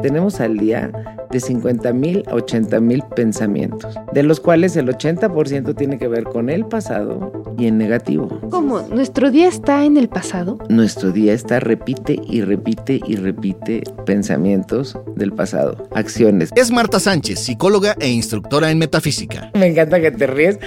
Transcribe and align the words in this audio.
tenemos 0.00 0.40
al 0.40 0.56
día 0.56 0.90
de 1.30 1.40
50 1.40 1.92
mil 1.92 2.24
a 2.28 2.34
80 2.34 2.80
mil 2.80 3.02
pensamientos, 3.14 3.94
de 4.12 4.22
los 4.22 4.40
cuales 4.40 4.76
el 4.76 4.88
80% 4.88 5.76
tiene 5.76 5.98
que 5.98 6.08
ver 6.08 6.24
con 6.24 6.50
el 6.50 6.66
pasado 6.66 7.32
y 7.58 7.66
en 7.66 7.78
negativo. 7.78 8.40
¿Cómo? 8.50 8.80
¿Nuestro 8.82 9.30
día 9.30 9.48
está 9.48 9.84
en 9.84 9.96
el 9.96 10.08
pasado? 10.08 10.58
Nuestro 10.68 11.12
día 11.12 11.32
está 11.32 11.60
repite 11.60 12.18
y 12.26 12.42
repite 12.42 13.00
y 13.06 13.16
repite 13.16 13.82
pensamientos 14.06 14.98
del 15.14 15.32
pasado, 15.32 15.88
acciones. 15.94 16.50
Es 16.56 16.70
Marta 16.70 16.98
Sánchez, 17.00 17.38
psicóloga 17.38 17.96
e 18.00 18.08
instructora 18.08 18.70
en 18.70 18.78
metafísica. 18.78 19.50
Me 19.54 19.66
encanta 19.66 20.00
que 20.00 20.10
te 20.10 20.26
ríes 20.26 20.58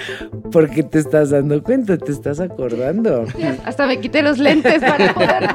porque 0.50 0.82
te 0.82 1.00
estás 1.00 1.30
dando 1.30 1.62
cuenta, 1.62 1.98
te 1.98 2.12
estás 2.12 2.40
acordando. 2.40 3.24
Hasta 3.64 3.86
me 3.86 4.00
quité 4.00 4.22
los 4.22 4.38
lentes 4.38 4.80
para, 4.80 5.12
poder, 5.14 5.48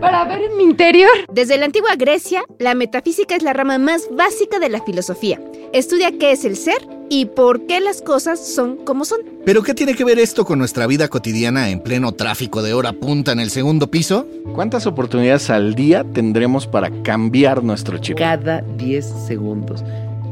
para 0.00 0.24
ver 0.24 0.42
en 0.42 0.56
mi 0.56 0.64
interior. 0.64 1.10
Desde 1.32 1.56
la 1.56 1.66
antigua 1.66 1.96
Grecia, 1.96 2.42
la 2.58 2.74
metafísica 2.74 3.34
es 3.34 3.42
la 3.42 3.52
rama 3.52 3.78
más 3.78 4.08
básica 4.10 4.51
de 4.58 4.68
la 4.68 4.82
filosofía. 4.82 5.40
Estudia 5.72 6.12
qué 6.18 6.32
es 6.32 6.44
el 6.44 6.56
ser 6.56 6.86
y 7.08 7.26
por 7.26 7.66
qué 7.66 7.80
las 7.80 8.02
cosas 8.02 8.44
son 8.44 8.76
como 8.76 9.04
son. 9.04 9.20
¿Pero 9.44 9.62
qué 9.62 9.74
tiene 9.74 9.94
que 9.94 10.04
ver 10.04 10.18
esto 10.18 10.44
con 10.44 10.58
nuestra 10.58 10.86
vida 10.86 11.08
cotidiana 11.08 11.70
en 11.70 11.80
pleno 11.80 12.12
tráfico 12.12 12.62
de 12.62 12.74
hora 12.74 12.92
punta 12.92 13.32
en 13.32 13.40
el 13.40 13.50
segundo 13.50 13.90
piso? 13.90 14.26
¿Cuántas 14.54 14.86
oportunidades 14.86 15.50
al 15.50 15.74
día 15.74 16.04
tendremos 16.04 16.66
para 16.66 16.90
cambiar 17.02 17.62
nuestro 17.62 17.98
chip? 17.98 18.16
Cada 18.16 18.62
10 18.78 19.04
segundos. 19.26 19.84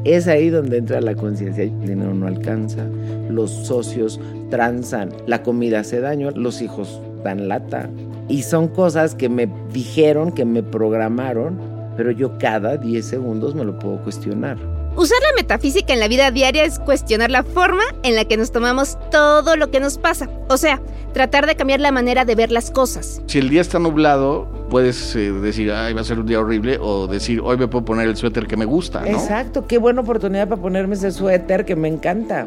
Es 0.05 0.27
ahí 0.27 0.49
donde 0.49 0.79
entra 0.79 1.01
la 1.01 1.15
conciencia. 1.15 1.65
El 1.65 1.81
dinero 1.81 2.15
no 2.15 2.27
alcanza, 2.27 2.87
los 3.29 3.51
socios 3.51 4.19
transan, 4.49 5.11
la 5.27 5.43
comida 5.43 5.81
hace 5.81 6.01
daño, 6.01 6.31
los 6.31 6.63
hijos 6.63 7.01
dan 7.23 7.49
lata. 7.49 7.91
Y 8.29 8.43
son 8.43 8.69
cosas 8.69 9.15
que 9.15 9.29
me 9.29 9.49
dijeron, 9.73 10.33
que 10.33 10.45
me 10.45 10.63
programaron, 10.63 11.59
pero 12.01 12.13
yo 12.13 12.39
cada 12.39 12.79
10 12.79 13.05
segundos 13.05 13.55
me 13.55 13.63
lo 13.63 13.79
puedo 13.79 13.99
cuestionar. 13.99 14.57
Usar 14.97 15.19
la 15.21 15.37
metafísica 15.37 15.93
en 15.93 16.01
la 16.01 16.09
vida 16.09 16.31
diaria 16.31 16.65
es 16.65 16.79
cuestionar 16.79 17.31
la 17.31 17.43
forma 17.43 17.83
en 18.03 18.17
la 18.17 18.25
que 18.25 18.39
nos 18.39 18.53
tomamos 18.53 18.97
todo 19.11 19.55
lo 19.57 19.71
que 19.71 19.81
nos 19.81 19.99
pasa. 19.99 20.31
O 20.49 20.57
sea, 20.57 20.81
tratar 21.13 21.47
de 21.47 21.57
cambiar 21.57 21.81
la 21.81 21.93
manera 21.93 22.25
de 22.25 22.35
ver 22.35 22.53
las 22.53 22.71
cosas. 22.71 23.21
Si 23.27 23.39
el 23.39 23.51
día 23.51 23.61
está 23.61 23.79
nublado, 23.79 24.49
puedes 24.71 25.15
eh, 25.15 25.31
decir, 25.31 25.71
ay, 25.73 25.93
va 25.93 26.01
a 26.01 26.05
ser 26.05 26.19
un 26.19 26.25
día 26.25 26.41
horrible, 26.41 26.79
o 26.81 27.07
decir, 27.07 27.43
hoy 27.45 27.59
me 27.59 27.69
puedo 27.69 27.85
poner 27.85 28.09
el 28.09 28.17
suéter 28.17 28.47
que 28.47 28.57
me 28.57 28.65
gusta, 28.65 29.03
¿no? 29.03 29.09
Exacto, 29.09 29.67
qué 29.67 29.77
buena 29.77 30.01
oportunidad 30.01 30.49
para 30.49 30.63
ponerme 30.63 30.95
ese 30.95 31.11
suéter 31.11 31.67
que 31.67 31.77
me 31.77 31.89
encanta. 31.89 32.47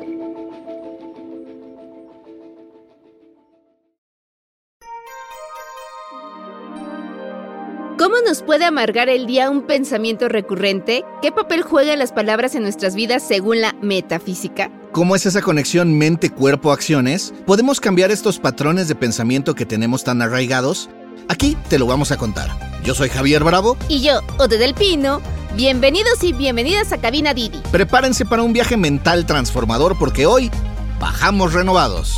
¿Cómo 8.03 8.17
nos 8.27 8.41
puede 8.41 8.65
amargar 8.65 9.07
el 9.07 9.27
día 9.27 9.49
un 9.49 9.61
pensamiento 9.61 10.27
recurrente? 10.27 11.05
¿Qué 11.21 11.31
papel 11.31 11.61
juegan 11.61 11.99
las 11.99 12.11
palabras 12.11 12.53
en 12.53 12.63
nuestras 12.63 12.95
vidas 12.95 13.23
según 13.25 13.61
la 13.61 13.77
metafísica? 13.81 14.69
¿Cómo 14.91 15.15
es 15.15 15.25
esa 15.25 15.41
conexión 15.41 15.97
mente-cuerpo-acciones? 15.97 17.33
¿Podemos 17.45 17.79
cambiar 17.79 18.11
estos 18.11 18.39
patrones 18.39 18.89
de 18.89 18.95
pensamiento 18.95 19.55
que 19.55 19.65
tenemos 19.65 20.03
tan 20.03 20.21
arraigados? 20.21 20.89
Aquí 21.29 21.55
te 21.69 21.79
lo 21.79 21.87
vamos 21.87 22.11
a 22.11 22.17
contar. 22.17 22.49
Yo 22.83 22.93
soy 22.93 23.07
Javier 23.07 23.45
Bravo. 23.45 23.77
Y 23.87 24.01
yo, 24.01 24.19
Ode 24.37 24.57
del 24.57 24.73
Pino. 24.73 25.21
Bienvenidos 25.55 26.25
y 26.25 26.33
bienvenidas 26.33 26.91
a 26.91 26.97
Cabina 26.97 27.33
Didi. 27.33 27.61
Prepárense 27.71 28.25
para 28.25 28.43
un 28.43 28.51
viaje 28.51 28.75
mental 28.75 29.25
transformador 29.25 29.97
porque 29.97 30.25
hoy 30.25 30.51
bajamos 30.99 31.53
renovados. 31.53 32.17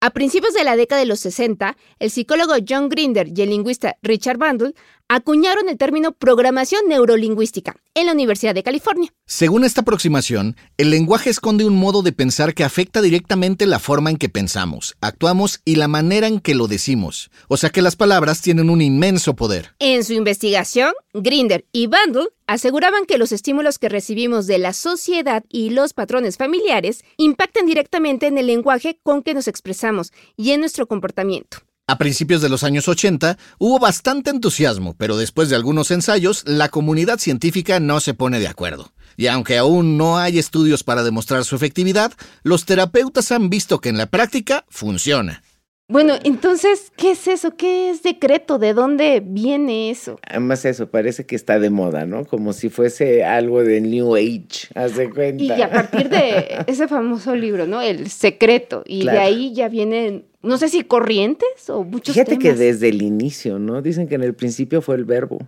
A 0.00 0.10
principios 0.10 0.54
de 0.54 0.62
la 0.62 0.76
década 0.76 1.00
de 1.00 1.06
los 1.06 1.18
60, 1.18 1.76
el 1.98 2.10
psicólogo 2.12 2.54
John 2.66 2.88
Grinder 2.88 3.26
y 3.36 3.42
el 3.42 3.50
lingüista 3.50 3.96
Richard 4.00 4.38
Bandle 4.38 4.74
acuñaron 5.08 5.68
el 5.68 5.78
término 5.78 6.12
programación 6.12 6.82
neurolingüística 6.88 7.76
en 7.94 8.06
la 8.06 8.12
Universidad 8.12 8.54
de 8.54 8.62
California. 8.62 9.12
Según 9.26 9.64
esta 9.64 9.80
aproximación, 9.80 10.56
el 10.76 10.90
lenguaje 10.90 11.30
esconde 11.30 11.64
un 11.64 11.76
modo 11.76 12.02
de 12.02 12.12
pensar 12.12 12.54
que 12.54 12.64
afecta 12.64 13.02
directamente 13.02 13.66
la 13.66 13.78
forma 13.78 14.10
en 14.10 14.16
que 14.16 14.28
pensamos, 14.28 14.96
actuamos 15.00 15.60
y 15.64 15.76
la 15.76 15.88
manera 15.88 16.28
en 16.28 16.40
que 16.40 16.54
lo 16.54 16.68
decimos. 16.68 17.30
O 17.48 17.56
sea 17.56 17.70
que 17.70 17.82
las 17.82 17.96
palabras 17.96 18.42
tienen 18.42 18.70
un 18.70 18.82
inmenso 18.82 19.34
poder. 19.34 19.74
En 19.78 20.04
su 20.04 20.12
investigación, 20.12 20.92
Grinder 21.14 21.64
y 21.72 21.86
Bandle 21.86 22.28
aseguraban 22.46 23.04
que 23.04 23.18
los 23.18 23.32
estímulos 23.32 23.78
que 23.78 23.88
recibimos 23.88 24.46
de 24.46 24.58
la 24.58 24.72
sociedad 24.72 25.44
y 25.48 25.70
los 25.70 25.92
patrones 25.92 26.36
familiares 26.36 27.04
impactan 27.16 27.66
directamente 27.66 28.26
en 28.26 28.38
el 28.38 28.46
lenguaje 28.46 28.98
con 29.02 29.22
que 29.22 29.34
nos 29.34 29.48
expresamos 29.48 30.12
y 30.36 30.52
en 30.52 30.60
nuestro 30.60 30.86
comportamiento. 30.86 31.58
A 31.90 31.96
principios 31.96 32.42
de 32.42 32.50
los 32.50 32.64
años 32.64 32.86
80 32.86 33.38
hubo 33.56 33.78
bastante 33.78 34.28
entusiasmo, 34.28 34.94
pero 34.98 35.16
después 35.16 35.48
de 35.48 35.56
algunos 35.56 35.90
ensayos, 35.90 36.42
la 36.44 36.68
comunidad 36.68 37.18
científica 37.18 37.80
no 37.80 38.00
se 38.00 38.12
pone 38.12 38.40
de 38.40 38.46
acuerdo. 38.46 38.92
Y 39.16 39.28
aunque 39.28 39.56
aún 39.56 39.96
no 39.96 40.18
hay 40.18 40.38
estudios 40.38 40.84
para 40.84 41.02
demostrar 41.02 41.46
su 41.46 41.56
efectividad, 41.56 42.12
los 42.42 42.66
terapeutas 42.66 43.32
han 43.32 43.48
visto 43.48 43.80
que 43.80 43.88
en 43.88 43.96
la 43.96 44.04
práctica 44.04 44.66
funciona. 44.68 45.42
Bueno, 45.90 46.14
entonces, 46.22 46.92
¿qué 46.96 47.12
es 47.12 47.26
eso? 47.28 47.56
¿Qué 47.56 47.88
es 47.88 48.02
decreto? 48.02 48.58
¿De 48.58 48.74
dónde 48.74 49.22
viene 49.24 49.88
eso? 49.90 50.18
Además 50.28 50.66
eso, 50.66 50.90
parece 50.90 51.24
que 51.24 51.34
está 51.34 51.58
de 51.58 51.70
moda, 51.70 52.04
¿no? 52.04 52.26
Como 52.26 52.52
si 52.52 52.68
fuese 52.68 53.24
algo 53.24 53.64
de 53.64 53.80
New 53.80 54.14
Age, 54.14 54.68
haz 54.74 54.96
de 54.96 55.08
cuenta. 55.08 55.42
Y 55.56 55.62
a 55.62 55.70
partir 55.70 56.10
de 56.10 56.62
ese 56.66 56.88
famoso 56.88 57.34
libro, 57.34 57.66
¿no? 57.66 57.80
El 57.80 58.10
secreto. 58.10 58.82
Y 58.86 59.00
Claro. 59.00 59.18
de 59.18 59.24
ahí 59.24 59.54
ya 59.54 59.68
vienen, 59.70 60.26
no 60.42 60.58
sé 60.58 60.68
si 60.68 60.82
corrientes 60.84 61.70
o 61.70 61.84
muchos 61.84 62.14
Fíjate 62.14 62.32
que 62.36 62.44
temas. 62.48 62.58
desde 62.58 62.90
el 62.90 63.00
inicio, 63.00 63.58
¿no? 63.58 63.80
Dicen 63.80 64.08
que 64.08 64.16
en 64.16 64.22
el 64.24 64.34
principio 64.34 64.82
fue 64.82 64.96
el 64.96 65.06
verbo. 65.06 65.38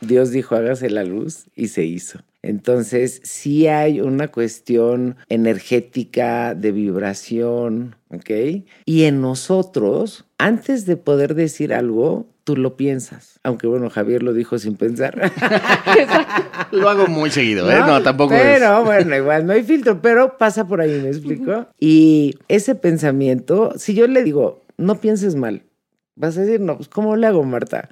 Dios 0.00 0.30
dijo, 0.30 0.54
hágase 0.54 0.88
la 0.90 1.02
luz 1.04 1.46
y 1.56 1.68
se 1.68 1.84
hizo. 1.84 2.20
Entonces, 2.42 3.20
sí 3.22 3.66
hay 3.66 4.00
una 4.00 4.28
cuestión 4.28 5.16
energética 5.28 6.54
de 6.54 6.72
vibración, 6.72 7.96
¿ok? 8.08 8.30
Y 8.86 9.04
en 9.04 9.20
nosotros, 9.20 10.24
antes 10.38 10.86
de 10.86 10.96
poder 10.96 11.34
decir 11.34 11.74
algo, 11.74 12.26
tú 12.44 12.56
lo 12.56 12.76
piensas. 12.76 13.38
Aunque 13.42 13.66
bueno, 13.66 13.90
Javier 13.90 14.22
lo 14.22 14.32
dijo 14.32 14.58
sin 14.58 14.76
pensar. 14.76 15.30
Lo 16.72 16.88
hago 16.88 17.08
muy 17.08 17.30
seguido, 17.30 17.68
¿eh? 17.70 17.78
¿no? 17.80 17.86
No, 17.86 18.02
tampoco 18.02 18.34
es. 18.34 18.42
Pero 18.42 18.84
bueno, 18.84 19.16
igual 19.16 19.44
no 19.44 19.52
hay 19.52 19.64
filtro, 19.64 20.00
pero 20.00 20.38
pasa 20.38 20.68
por 20.68 20.80
ahí, 20.80 21.00
¿me 21.00 21.08
explico? 21.08 21.66
Y 21.80 22.36
ese 22.46 22.76
pensamiento, 22.76 23.72
si 23.76 23.94
yo 23.94 24.06
le 24.06 24.22
digo, 24.22 24.62
no 24.76 25.00
pienses 25.00 25.34
mal, 25.34 25.64
vas 26.14 26.38
a 26.38 26.42
decir, 26.42 26.60
no, 26.60 26.76
pues 26.76 26.88
¿cómo 26.88 27.16
le 27.16 27.26
hago, 27.26 27.42
Marta? 27.42 27.88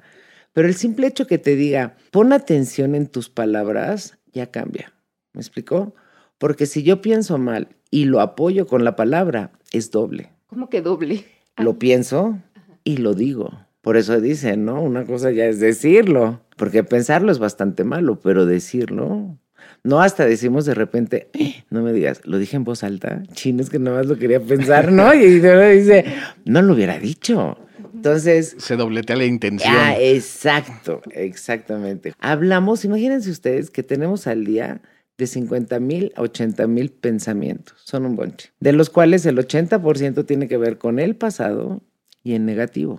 Pero 0.53 0.67
el 0.67 0.75
simple 0.75 1.07
hecho 1.07 1.27
que 1.27 1.37
te 1.37 1.55
diga, 1.55 1.95
pon 2.11 2.31
atención 2.33 2.95
en 2.95 3.07
tus 3.07 3.29
palabras, 3.29 4.17
ya 4.33 4.47
cambia. 4.51 4.93
¿Me 5.33 5.41
explicó? 5.41 5.93
Porque 6.37 6.65
si 6.65 6.83
yo 6.83 7.01
pienso 7.01 7.37
mal 7.37 7.67
y 7.91 8.05
lo 8.05 8.21
apoyo 8.21 8.67
con 8.67 8.83
la 8.83 8.95
palabra, 8.95 9.51
es 9.71 9.91
doble. 9.91 10.29
¿Cómo 10.47 10.69
que 10.69 10.81
doble? 10.81 11.25
Ah, 11.55 11.63
Lo 11.63 11.77
pienso 11.77 12.37
y 12.83 12.97
lo 12.97 13.13
digo. 13.13 13.51
Por 13.81 13.97
eso 13.97 14.19
dicen, 14.19 14.65
¿no? 14.65 14.81
Una 14.81 15.05
cosa 15.05 15.31
ya 15.31 15.45
es 15.45 15.59
decirlo, 15.59 16.41
porque 16.57 16.83
pensarlo 16.83 17.31
es 17.31 17.39
bastante 17.39 17.83
malo, 17.83 18.19
pero 18.19 18.45
decirlo, 18.45 19.37
no 19.83 20.01
hasta 20.01 20.25
decimos 20.25 20.65
de 20.65 20.73
repente, 20.73 21.29
"Eh, 21.33 21.63
no 21.69 21.81
me 21.81 21.93
digas, 21.93 22.21
lo 22.25 22.37
dije 22.37 22.57
en 22.57 22.63
voz 22.65 22.83
alta, 22.83 23.23
chino 23.33 23.61
es 23.61 23.69
que 23.69 23.79
nada 23.79 23.97
más 23.97 24.07
lo 24.07 24.17
quería 24.17 24.39
pensar, 24.41 24.91
¿no? 24.91 25.13
Y 25.13 25.39
uno 25.39 25.61
dice, 25.69 26.05
no 26.45 26.61
lo 26.61 26.73
hubiera 26.73 26.99
dicho. 26.99 27.57
Entonces, 27.99 28.55
Se 28.59 28.75
dobletea 28.77 29.15
la 29.17 29.25
intención. 29.25 29.73
ah, 29.75 29.95
exacto, 29.99 31.01
exactamente. 31.11 32.13
Hablamos, 32.19 32.85
imagínense 32.85 33.29
ustedes 33.29 33.69
que 33.69 33.83
tenemos 33.83 34.25
al 34.27 34.45
día 34.45 34.81
de 35.17 35.27
50 35.27 35.79
mil 35.81 36.13
a 36.15 36.21
80 36.21 36.65
mil 36.67 36.91
pensamientos, 36.91 37.75
son 37.83 38.05
un 38.05 38.15
bonche, 38.15 38.51
de 38.61 38.71
los 38.71 38.89
cuales 38.89 39.25
el 39.25 39.37
80% 39.37 40.25
tiene 40.25 40.47
que 40.47 40.57
ver 40.57 40.77
con 40.77 40.97
el 40.99 41.15
pasado 41.17 41.81
y 42.23 42.35
en 42.35 42.45
negativo. 42.45 42.97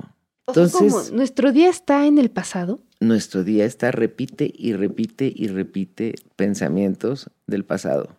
Sea, 0.52 0.68
¿cómo? 0.70 0.86
Entonces, 0.88 1.12
¿Nuestro 1.12 1.52
día 1.52 1.70
está 1.70 2.06
en 2.06 2.18
el 2.18 2.30
pasado? 2.30 2.80
nuestro 3.02 3.44
día 3.44 3.64
está 3.64 3.90
repite 3.92 4.52
y 4.54 4.74
repite 4.74 5.32
y 5.34 5.48
repite 5.48 6.16
pensamientos 6.36 7.30
del 7.46 7.64
pasado, 7.64 8.10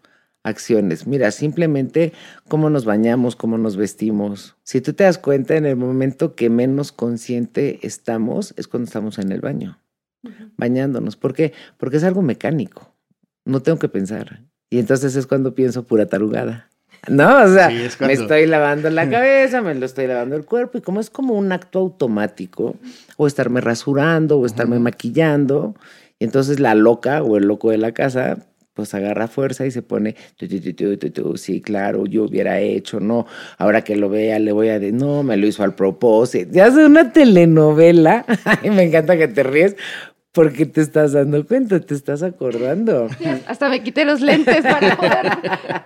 acciones. 0.44 1.08
Mira, 1.08 1.32
simplemente 1.32 2.14
cómo 2.48 2.70
nos 2.70 2.86
bañamos, 2.86 3.36
cómo 3.36 3.58
nos 3.58 3.78
vestimos. 3.78 4.56
Si 4.64 4.82
tú 4.82 4.94
te 4.94 5.04
das 5.04 5.18
cuenta, 5.18 5.56
en 5.56 5.66
el 5.66 5.76
momento 5.76 6.36
que 6.36 6.50
menos 6.50 6.92
consciente 6.92 7.80
estamos 7.84 8.54
es 8.58 8.68
cuando 8.68 8.86
estamos 8.86 9.20
en 9.20 9.32
el 9.32 9.42
baño, 9.42 9.80
bañándonos. 10.58 11.16
¿Por 11.16 11.34
qué? 11.34 11.54
Porque 11.78 11.98
es 11.98 12.04
algo 12.04 12.22
mecánico. 12.22 12.94
No 13.46 13.62
tengo 13.62 13.80
que 13.80 13.90
pensar. 13.90 14.42
Y 14.70 14.80
entonces 14.80 15.16
es 15.16 15.28
cuando 15.28 15.54
pienso 15.54 15.84
pura 15.84 16.06
tarugada. 16.06 16.68
No, 17.08 17.44
o 17.44 17.48
sea, 17.48 17.70
Sí, 17.72 17.78
es 17.78 18.00
me 18.00 18.14
estoy 18.14 18.46
lavando 18.46 18.90
la 18.92 19.10
cabeza, 19.10 19.62
me 19.64 19.74
lo 19.74 19.88
estoy 19.88 20.06
lavando 20.06 20.36
el 20.36 20.46
cuerpo 20.46 20.78
y 20.78 20.82
como 20.82 21.00
es 21.00 21.10
como 21.10 21.34
un 21.34 21.52
acto 21.52 21.80
automático, 21.80 22.76
o 23.18 23.26
estarme 23.26 23.60
rasurando, 23.60 24.38
o 24.38 24.46
estarme 24.46 24.78
maquillando, 24.78 25.74
y 26.20 26.26
entonces 26.26 26.60
la 26.60 26.76
loca 26.76 27.24
o 27.24 27.38
el 27.38 27.46
loco 27.46 27.72
de 27.72 27.80
la 27.80 27.94
casa, 27.94 28.38
pues 28.82 28.96
agarra 28.96 29.28
fuerza 29.28 29.68
y 29.68 29.70
se 29.70 29.84
pone, 29.84 30.16
sí, 31.36 31.62
claro, 31.62 32.08
yo 32.08 32.24
hubiera 32.24 32.60
hecho, 32.60 33.00
no, 33.00 33.28
ahora 33.60 33.84
que 33.84 33.96
lo 33.96 34.10
vea 34.10 34.40
le 34.40 34.52
voy 34.52 34.70
a 34.70 34.80
decir, 34.80 34.96
no, 34.96 35.22
me 35.22 35.38
lo 35.38 35.46
hizo 35.46 35.62
al 35.62 35.76
propósito. 35.76 36.50
Ya 36.52 36.66
hace 36.66 36.84
una 36.84 37.14
telenovela, 37.14 38.26
y 38.64 38.72
me 38.72 38.82
encanta 38.82 39.18
que 39.18 39.28
te 39.28 39.44
ríes, 39.44 39.76
porque 40.32 40.66
te 40.66 40.82
estás 40.82 41.12
dando 41.12 41.46
cuenta, 41.46 41.80
te 41.80 41.94
estás 41.94 42.24
acordando. 42.24 43.08
Hasta 43.46 43.70
me 43.70 43.84
quité 43.84 44.04
los 44.04 44.22
lentes 44.22 44.64
para, 44.64 44.96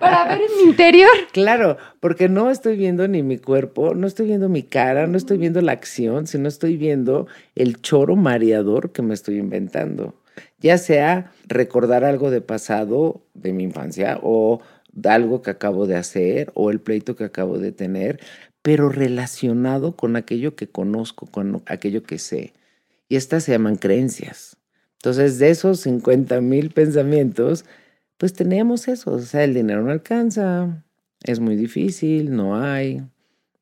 para 0.00 0.28
ver 0.28 0.40
en 0.40 0.56
mi 0.56 0.70
interior. 0.70 1.10
Claro, 1.32 1.76
porque 2.00 2.30
no 2.30 2.50
estoy 2.50 2.78
viendo 2.78 3.06
ni 3.08 3.22
mi 3.22 3.36
cuerpo, 3.36 3.94
no 3.94 4.06
estoy 4.06 4.28
viendo 4.28 4.48
mi 4.48 4.62
cara, 4.62 5.06
no 5.06 5.18
estoy 5.18 5.36
viendo 5.36 5.60
la 5.60 5.72
acción, 5.72 6.26
sino 6.26 6.48
estoy 6.48 6.78
viendo 6.78 7.26
el 7.56 7.82
choro 7.82 8.16
mareador 8.16 8.90
que 8.92 9.02
me 9.02 9.12
estoy 9.12 9.36
inventando. 9.36 10.14
Ya 10.58 10.78
sea 10.78 11.32
recordar 11.46 12.04
algo 12.04 12.30
de 12.30 12.40
pasado 12.40 13.26
de 13.34 13.52
mi 13.52 13.64
infancia 13.64 14.18
o 14.22 14.60
algo 15.04 15.42
que 15.42 15.50
acabo 15.50 15.86
de 15.86 15.96
hacer 15.96 16.50
o 16.54 16.70
el 16.70 16.80
pleito 16.80 17.16
que 17.16 17.24
acabo 17.24 17.58
de 17.58 17.72
tener, 17.72 18.20
pero 18.62 18.88
relacionado 18.88 19.96
con 19.96 20.16
aquello 20.16 20.56
que 20.56 20.68
conozco, 20.68 21.26
con 21.26 21.62
aquello 21.66 22.02
que 22.02 22.18
sé. 22.18 22.54
Y 23.08 23.16
estas 23.16 23.44
se 23.44 23.52
llaman 23.52 23.76
creencias. 23.76 24.56
Entonces, 24.94 25.38
de 25.38 25.50
esos 25.50 25.80
50 25.80 26.40
mil 26.40 26.70
pensamientos, 26.70 27.64
pues 28.16 28.32
tenemos 28.32 28.88
eso. 28.88 29.12
O 29.12 29.18
sea, 29.20 29.44
el 29.44 29.54
dinero 29.54 29.82
no 29.82 29.90
alcanza, 29.92 30.84
es 31.22 31.38
muy 31.38 31.56
difícil, 31.56 32.34
no 32.34 32.60
hay, 32.60 33.02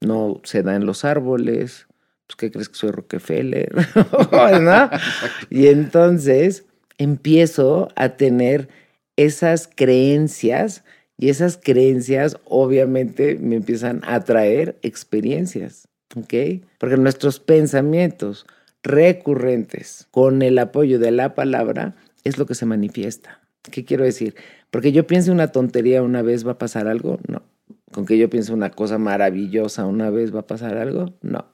no 0.00 0.40
se 0.44 0.62
da 0.62 0.76
en 0.76 0.86
los 0.86 1.04
árboles. 1.04 1.86
Pues, 2.26 2.36
¿qué 2.36 2.50
crees 2.50 2.68
que 2.68 2.76
soy 2.76 2.90
Rockefeller? 2.92 3.74
¿No? 4.62 4.90
y 5.50 5.66
entonces 5.66 6.64
empiezo 6.98 7.88
a 7.96 8.10
tener 8.10 8.68
esas 9.16 9.68
creencias 9.72 10.84
y 11.16 11.28
esas 11.28 11.56
creencias 11.56 12.38
obviamente 12.44 13.36
me 13.36 13.56
empiezan 13.56 14.00
a 14.04 14.20
traer 14.20 14.78
experiencias, 14.82 15.88
¿ok? 16.16 16.62
Porque 16.78 16.96
nuestros 16.96 17.40
pensamientos 17.40 18.46
recurrentes 18.82 20.08
con 20.10 20.42
el 20.42 20.58
apoyo 20.58 20.98
de 20.98 21.10
la 21.10 21.34
palabra 21.34 21.94
es 22.24 22.38
lo 22.38 22.46
que 22.46 22.54
se 22.54 22.66
manifiesta. 22.66 23.40
¿Qué 23.70 23.84
quiero 23.84 24.04
decir? 24.04 24.34
Porque 24.70 24.92
yo 24.92 25.06
pienso 25.06 25.32
una 25.32 25.48
tontería 25.48 26.02
una 26.02 26.22
vez 26.22 26.46
va 26.46 26.52
a 26.52 26.58
pasar 26.58 26.88
algo, 26.88 27.18
no. 27.28 27.42
Con 27.92 28.06
que 28.06 28.18
yo 28.18 28.28
piense 28.28 28.52
una 28.52 28.70
cosa 28.70 28.98
maravillosa 28.98 29.86
una 29.86 30.10
vez 30.10 30.34
va 30.34 30.40
a 30.40 30.46
pasar 30.46 30.76
algo, 30.76 31.14
no. 31.22 31.46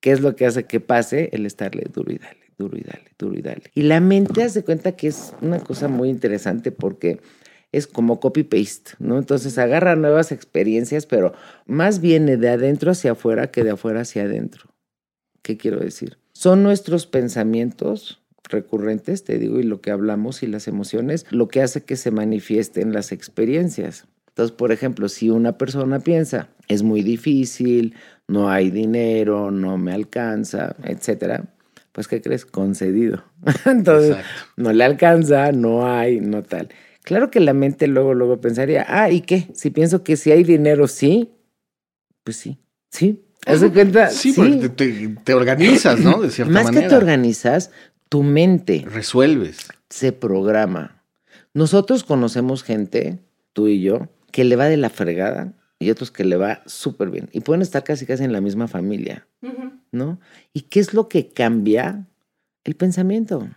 ¿Qué 0.00 0.12
es 0.12 0.20
lo 0.20 0.36
que 0.36 0.46
hace 0.46 0.64
que 0.64 0.80
pase? 0.80 1.30
El 1.32 1.46
estarle 1.46 1.84
duro 1.92 2.12
y 2.12 2.18
dale, 2.18 2.49
duro 2.60 2.78
y 2.78 2.82
dale, 2.82 3.10
duro 3.18 3.36
y 3.36 3.42
dale. 3.42 3.62
Y 3.74 3.82
la 3.82 4.00
mente 4.00 4.42
hace 4.44 4.62
cuenta 4.62 4.92
que 4.92 5.08
es 5.08 5.32
una 5.40 5.58
cosa 5.58 5.88
muy 5.88 6.08
interesante 6.08 6.70
porque 6.70 7.20
es 7.72 7.86
como 7.86 8.20
copy-paste, 8.20 8.92
¿no? 8.98 9.18
Entonces 9.18 9.58
agarra 9.58 9.96
nuevas 9.96 10.32
experiencias, 10.32 11.06
pero 11.06 11.32
más 11.66 12.00
viene 12.00 12.36
de 12.36 12.50
adentro 12.50 12.90
hacia 12.90 13.12
afuera 13.12 13.50
que 13.50 13.64
de 13.64 13.70
afuera 13.70 14.02
hacia 14.02 14.22
adentro. 14.22 14.70
¿Qué 15.42 15.56
quiero 15.56 15.80
decir? 15.80 16.18
Son 16.32 16.62
nuestros 16.62 17.06
pensamientos 17.06 18.20
recurrentes, 18.44 19.24
te 19.24 19.38
digo, 19.38 19.60
y 19.60 19.62
lo 19.62 19.80
que 19.80 19.90
hablamos 19.90 20.42
y 20.42 20.46
las 20.46 20.68
emociones, 20.68 21.26
lo 21.30 21.48
que 21.48 21.62
hace 21.62 21.84
que 21.84 21.96
se 21.96 22.10
manifiesten 22.10 22.92
las 22.92 23.12
experiencias. 23.12 24.06
Entonces, 24.28 24.56
por 24.56 24.72
ejemplo, 24.72 25.08
si 25.08 25.30
una 25.30 25.56
persona 25.56 26.00
piensa, 26.00 26.48
es 26.68 26.82
muy 26.82 27.02
difícil, 27.02 27.94
no 28.26 28.50
hay 28.50 28.70
dinero, 28.70 29.50
no 29.50 29.76
me 29.76 29.92
alcanza, 29.92 30.76
etcétera, 30.84 31.44
pues 31.92 32.08
¿qué 32.08 32.20
crees? 32.20 32.46
Concedido. 32.46 33.24
Entonces, 33.66 34.16
no 34.56 34.72
le 34.72 34.84
alcanza, 34.84 35.52
no 35.52 35.86
hay, 35.86 36.20
no 36.20 36.42
tal. 36.42 36.68
Claro 37.02 37.30
que 37.30 37.40
la 37.40 37.54
mente 37.54 37.86
luego, 37.86 38.14
luego 38.14 38.40
pensaría, 38.40 38.86
ah, 38.88 39.10
¿y 39.10 39.22
qué? 39.22 39.48
Si 39.54 39.70
pienso 39.70 40.04
que 40.04 40.16
si 40.16 40.32
hay 40.32 40.44
dinero, 40.44 40.86
sí, 40.86 41.30
pues 42.22 42.36
sí, 42.36 42.58
sí, 42.90 43.24
¿Haz 43.46 43.64
cuenta? 43.72 44.10
Sí, 44.10 44.32
porque 44.34 44.68
te, 45.24 45.34
organizas, 45.34 45.98
¿no? 46.00 46.20
De 46.20 46.30
cierta 46.30 46.52
manera. 46.52 46.72
Más 46.72 46.82
que 46.82 46.88
te 46.88 46.94
organizas, 46.94 47.70
tu 48.08 48.22
mente. 48.22 48.84
Resuelves. 48.86 49.68
Se 49.88 50.12
programa. 50.12 51.02
Nosotros 51.54 52.04
conocemos 52.04 52.62
gente, 52.62 53.18
tú 53.52 53.68
y 53.68 53.80
yo, 53.80 54.08
que 54.30 54.44
le 54.44 54.56
va 54.56 54.66
de 54.66 54.76
la 54.76 54.90
fregada 54.90 55.54
y 55.80 55.90
otros 55.90 56.12
que 56.12 56.24
le 56.24 56.36
va 56.36 56.62
súper 56.66 57.10
bien. 57.10 57.28
Y 57.32 57.40
pueden 57.40 57.62
estar 57.62 57.82
casi 57.82 58.06
casi 58.06 58.22
en 58.22 58.32
la 58.32 58.42
misma 58.42 58.68
familia, 58.68 59.26
¿no? 59.90 60.20
¿Y 60.52 60.60
qué 60.62 60.78
es 60.78 60.94
lo 60.94 61.08
que 61.08 61.28
cambia? 61.28 62.06
El 62.62 62.76
pensamiento. 62.76 63.48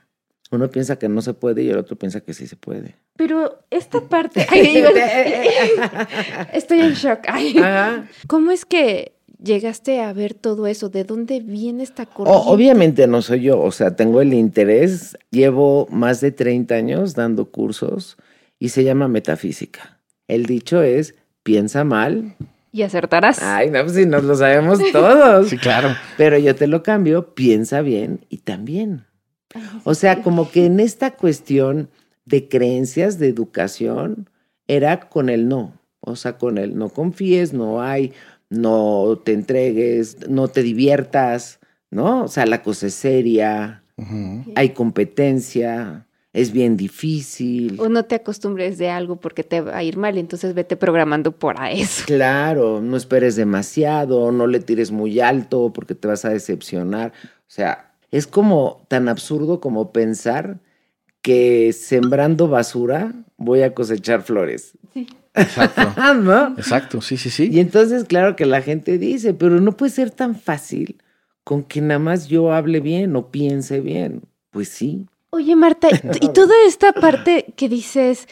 Uno 0.49 0.71
piensa 0.71 0.97
que 0.97 1.09
no 1.09 1.21
se 1.21 1.33
puede 1.33 1.63
y 1.63 1.69
el 1.69 1.77
otro 1.77 1.97
piensa 1.97 2.21
que 2.21 2.33
sí 2.33 2.47
se 2.47 2.55
puede. 2.55 2.95
Pero 3.17 3.65
esta 3.69 4.01
parte... 4.09 4.47
estoy 6.53 6.79
en 6.79 6.93
shock. 6.93 7.19
¿Cómo 8.27 8.51
es 8.51 8.63
que 8.63 9.11
llegaste 9.43 9.99
a 9.99 10.13
ver 10.13 10.33
todo 10.33 10.65
eso? 10.67 10.87
¿De 10.87 11.03
dónde 11.03 11.41
viene 11.41 11.83
esta 11.83 12.05
corriente? 12.05 12.41
obviamente 12.45 13.05
no 13.05 13.21
soy 13.21 13.41
yo, 13.41 13.59
o 13.59 13.71
sea, 13.71 13.97
tengo 13.97 14.21
el 14.21 14.33
interés, 14.33 15.17
llevo 15.29 15.89
más 15.91 16.21
de 16.21 16.31
30 16.31 16.73
años 16.73 17.15
dando 17.15 17.51
cursos 17.51 18.15
y 18.59 18.69
se 18.69 18.85
llama 18.85 19.09
metafísica. 19.09 19.99
El 20.29 20.45
dicho 20.45 20.81
es, 20.81 21.15
piensa 21.43 21.83
mal. 21.83 22.35
Y 22.71 22.81
acertarás. 22.81 23.41
Ay, 23.41 23.69
no, 23.69 23.81
pues 23.83 23.93
si 23.93 24.05
nos 24.05 24.23
lo 24.23 24.35
sabemos 24.35 24.79
todos. 24.91 25.49
sí, 25.49 25.57
claro. 25.57 25.89
Pero 26.17 26.37
yo 26.37 26.55
te 26.55 26.67
lo 26.67 26.81
cambio, 26.81 27.35
piensa 27.35 27.81
bien 27.81 28.25
y 28.29 28.37
también. 28.37 29.05
O 29.83 29.93
sea, 29.93 30.23
como 30.23 30.49
que 30.49 30.65
en 30.65 30.79
esta 30.79 31.11
cuestión 31.11 31.89
de 32.25 32.47
creencias, 32.47 33.19
de 33.19 33.27
educación, 33.27 34.29
era 34.67 35.01
con 35.01 35.29
el 35.29 35.47
no. 35.47 35.79
O 35.99 36.15
sea, 36.15 36.37
con 36.37 36.57
el 36.57 36.77
no 36.77 36.89
confíes, 36.89 37.53
no 37.53 37.81
hay, 37.81 38.13
no 38.49 39.21
te 39.23 39.33
entregues, 39.33 40.27
no 40.27 40.47
te 40.47 40.63
diviertas, 40.63 41.59
¿no? 41.91 42.23
O 42.23 42.27
sea, 42.27 42.45
la 42.45 42.61
cosa 42.61 42.87
es 42.87 42.93
seria, 42.93 43.83
hay 44.55 44.69
competencia, 44.69 46.07
es 46.33 46.51
bien 46.51 46.75
difícil. 46.75 47.79
O 47.79 47.89
no 47.89 48.05
te 48.05 48.15
acostumbres 48.15 48.79
de 48.79 48.89
algo 48.89 49.17
porque 49.17 49.43
te 49.43 49.61
va 49.61 49.77
a 49.77 49.83
ir 49.83 49.97
mal, 49.97 50.17
entonces 50.17 50.55
vete 50.55 50.75
programando 50.75 51.31
por 51.31 51.55
eso. 51.71 52.03
Claro, 52.07 52.81
no 52.81 52.97
esperes 52.97 53.35
demasiado, 53.35 54.31
no 54.31 54.47
le 54.47 54.59
tires 54.59 54.91
muy 54.91 55.19
alto 55.19 55.71
porque 55.71 55.93
te 55.93 56.07
vas 56.07 56.25
a 56.25 56.29
decepcionar. 56.29 57.13
O 57.23 57.51
sea, 57.51 57.93
es 58.09 58.25
como 58.25 58.85
tan 58.87 59.09
absurdo 59.09 59.61
como 59.61 59.91
pensar 59.91 60.59
que 61.21 61.71
sembrando 61.71 62.47
basura 62.47 63.13
voy 63.37 63.61
a 63.61 63.73
cosechar 63.73 64.23
flores. 64.23 64.73
Sí. 64.93 65.07
Exacto. 65.35 65.81
Exacto, 66.57 67.01
sí, 67.01 67.17
sí, 67.17 67.29
sí. 67.29 67.49
Y 67.51 67.59
entonces, 67.59 68.05
claro 68.05 68.35
que 68.35 68.45
la 68.45 68.61
gente 68.61 68.97
dice, 68.97 69.33
pero 69.33 69.61
no 69.61 69.77
puede 69.77 69.91
ser 69.91 70.11
tan 70.11 70.35
fácil 70.35 71.01
con 71.43 71.63
que 71.63 71.81
nada 71.81 71.99
más 71.99 72.27
yo 72.27 72.53
hable 72.53 72.79
bien 72.79 73.15
o 73.15 73.29
piense 73.29 73.79
bien. 73.81 74.23
Pues 74.51 74.69
sí. 74.69 75.07
Oye, 75.33 75.55
Marta, 75.55 75.87
y 76.21 76.29
toda 76.33 76.53
esta 76.67 76.93
parte 76.93 77.55
que 77.55 77.67
dices... 77.67 78.27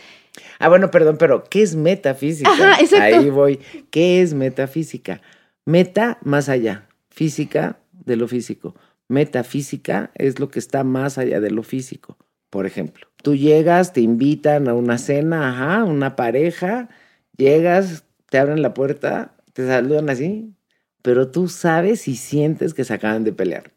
Ah, 0.60 0.70
bueno, 0.70 0.92
perdón, 0.92 1.18
pero 1.18 1.44
¿qué 1.46 1.64
es 1.64 1.76
metafísica? 1.76 2.52
Ajá, 2.52 2.80
exacto. 2.80 3.18
Ahí 3.18 3.30
voy. 3.32 3.60
¿Qué 3.90 4.22
es 4.22 4.36
metafísica? 4.36 5.20
Meta, 5.66 6.20
más 6.22 6.48
allá. 6.48 6.88
Física, 7.10 7.80
de 8.06 8.18
lo 8.18 8.28
físico. 8.28 8.76
Metafísica 9.08 10.12
es 10.14 10.40
lo 10.40 10.52
que 10.52 10.60
está 10.60 10.84
más 10.84 11.18
allá 11.18 11.40
de 11.40 11.50
lo 11.50 11.64
físico. 11.64 12.20
Por 12.52 12.68
ejemplo, 12.68 13.08
tú 13.24 13.34
llegas, 13.34 13.94
te 13.94 14.02
invitan 14.02 14.68
a 14.68 14.76
una 14.76 15.00
cena, 15.00 15.50
ajá, 15.50 15.84
una 15.86 16.16
pareja, 16.16 16.90
llegas, 17.36 18.04
te 18.30 18.38
abren 18.38 18.62
la 18.62 18.76
puerta, 18.76 19.34
te 19.54 19.66
saludan 19.66 20.12
así, 20.12 20.54
pero 21.02 21.32
tú 21.32 21.48
sabes 21.48 22.08
y 22.08 22.16
sientes 22.16 22.76
que 22.76 22.84
se 22.84 22.94
acaban 22.94 23.24
de 23.24 23.34
pelear. 23.34 23.72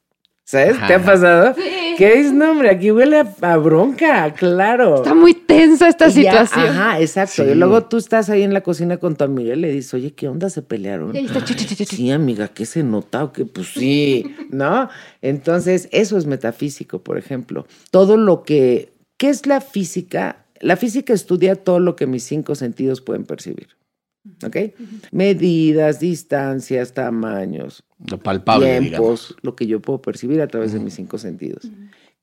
¿Sabes? 0.45 0.77
¿Te 0.87 0.95
ha 0.95 1.03
pasado? 1.03 1.55
Sí. 1.55 1.95
¿Qué 1.97 2.21
es? 2.21 2.33
No, 2.33 2.51
hombre, 2.51 2.71
aquí 2.71 2.91
huele 2.91 3.23
a, 3.41 3.57
bronca, 3.57 4.33
claro. 4.35 4.97
Está 4.97 5.15
muy 5.15 5.33
tensa 5.33 5.89
esta 5.89 6.11
situación. 6.11 6.67
ajá, 6.67 7.01
exacto. 7.01 7.45
Y 7.45 7.55
luego 7.55 7.85
tú 7.85 7.97
estás 7.97 8.29
ahí 8.29 8.43
en 8.43 8.53
la 8.53 8.63
cocina 8.63 8.99
con 8.99 9.17
tu 9.17 9.25
amiga 9.25 9.55
y 9.55 9.57
le 9.59 9.71
dices, 9.71 9.95
oye, 9.95 10.13
¿qué 10.13 10.29
onda? 10.29 10.51
¿Se 10.51 10.63
pelearon? 10.63 11.13
sí, 11.15 12.11
amiga, 12.11 12.49
¿qué 12.49 12.67
se 12.67 12.83
nota? 12.83 13.25
O 13.25 13.33
que 13.33 13.45
pues 13.47 13.69
sí, 13.69 14.35
¿no? 14.51 14.89
Entonces, 15.23 15.89
eso 15.93 16.19
es 16.19 16.27
metafísico, 16.27 17.03
por 17.03 17.17
ejemplo. 17.19 17.67
Todo 17.91 18.17
lo 18.17 18.43
que... 18.43 18.93
¿Qué 19.17 19.31
es 19.31 19.47
la 19.47 19.61
física? 19.61 20.45
La 20.61 20.77
física 20.77 21.13
estudia 21.13 21.55
todo 21.55 21.79
lo 21.79 21.97
que 21.97 22.07
mis 22.07 22.25
cinco 22.25 22.55
sentidos 22.55 23.01
pueden 23.01 23.25
percibir. 23.25 23.69
¿Ok? 24.45 24.57
Medidas, 25.12 26.00
distancias, 26.00 26.93
tamaños. 26.93 27.83
Lo 28.09 28.19
palpable, 28.19 28.81
tiempos, 28.81 29.37
lo 29.43 29.54
que 29.54 29.66
yo 29.66 29.81
puedo 29.81 30.00
percibir 30.00 30.40
a 30.40 30.49
través 30.49 30.73
de 30.73 30.81
mis 30.81 30.95
cinco 30.95 31.19
sentidos. 31.19 31.71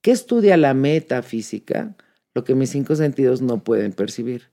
¿Qué 0.02 0.12
estudia 0.12 0.58
la 0.58 0.74
metafísica? 0.74 1.96
Lo 2.34 2.44
que 2.44 2.56
mis 2.56 2.72
cinco 2.72 2.96
sentidos 2.96 3.42
no 3.42 3.64
pueden 3.64 3.94
percibir. 3.94 4.52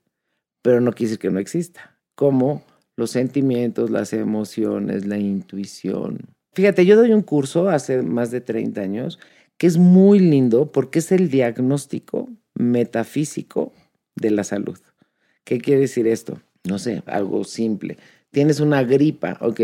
Pero 0.61 0.81
no 0.81 0.91
quiere 0.91 1.09
decir 1.09 1.19
que 1.19 1.31
no 1.31 1.39
exista. 1.39 1.97
Como 2.15 2.63
los 2.95 3.11
sentimientos, 3.11 3.89
las 3.89 4.13
emociones, 4.13 5.07
la 5.07 5.17
intuición. 5.17 6.19
Fíjate, 6.53 6.85
yo 6.85 6.97
doy 6.97 7.13
un 7.13 7.21
curso 7.21 7.69
hace 7.69 8.01
más 8.03 8.31
de 8.31 8.41
30 8.41 8.81
años 8.81 9.19
que 9.57 9.67
es 9.67 9.77
muy 9.77 10.19
lindo 10.19 10.71
porque 10.71 10.99
es 10.99 11.11
el 11.11 11.29
diagnóstico 11.29 12.29
metafísico 12.55 13.73
de 14.15 14.31
la 14.31 14.43
salud. 14.43 14.77
¿Qué 15.43 15.59
quiere 15.59 15.81
decir 15.81 16.07
esto? 16.07 16.41
No 16.65 16.79
sé, 16.79 17.03
algo 17.05 17.43
simple. 17.43 17.97
Tienes 18.31 18.59
una 18.59 18.83
gripa, 18.83 19.37
ok. 19.41 19.61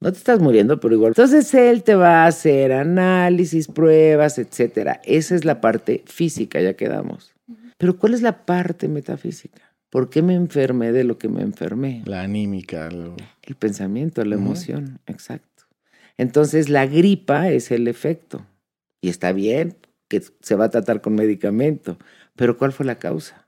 No 0.00 0.12
te 0.12 0.18
estás 0.18 0.40
muriendo, 0.40 0.78
pero 0.78 0.94
igual. 0.94 1.10
Entonces 1.10 1.52
él 1.54 1.82
te 1.82 1.94
va 1.94 2.24
a 2.24 2.26
hacer 2.26 2.72
análisis, 2.72 3.68
pruebas, 3.68 4.38
etcétera. 4.38 5.00
Esa 5.04 5.34
es 5.34 5.44
la 5.44 5.60
parte 5.60 6.02
física, 6.06 6.60
ya 6.60 6.74
quedamos. 6.74 7.32
Pero 7.78 7.96
¿cuál 7.98 8.14
es 8.14 8.22
la 8.22 8.44
parte 8.44 8.88
metafísica? 8.88 9.62
¿Por 9.90 10.10
qué 10.10 10.22
me 10.22 10.34
enfermé 10.34 10.92
de 10.92 11.04
lo 11.04 11.16
que 11.18 11.28
me 11.28 11.42
enfermé? 11.42 12.02
La 12.04 12.22
anímica. 12.22 12.88
El 13.42 13.54
pensamiento, 13.54 14.24
la 14.24 14.34
emoción, 14.34 14.98
exacto. 15.06 15.64
Entonces 16.18 16.68
la 16.68 16.86
gripa 16.86 17.50
es 17.50 17.70
el 17.70 17.88
efecto. 17.88 18.44
Y 19.00 19.08
está 19.08 19.32
bien 19.32 19.76
que 20.08 20.22
se 20.40 20.54
va 20.54 20.66
a 20.66 20.70
tratar 20.70 21.00
con 21.00 21.14
medicamento, 21.14 21.98
pero 22.34 22.56
¿cuál 22.58 22.72
fue 22.72 22.86
la 22.86 22.98
causa? 22.98 23.45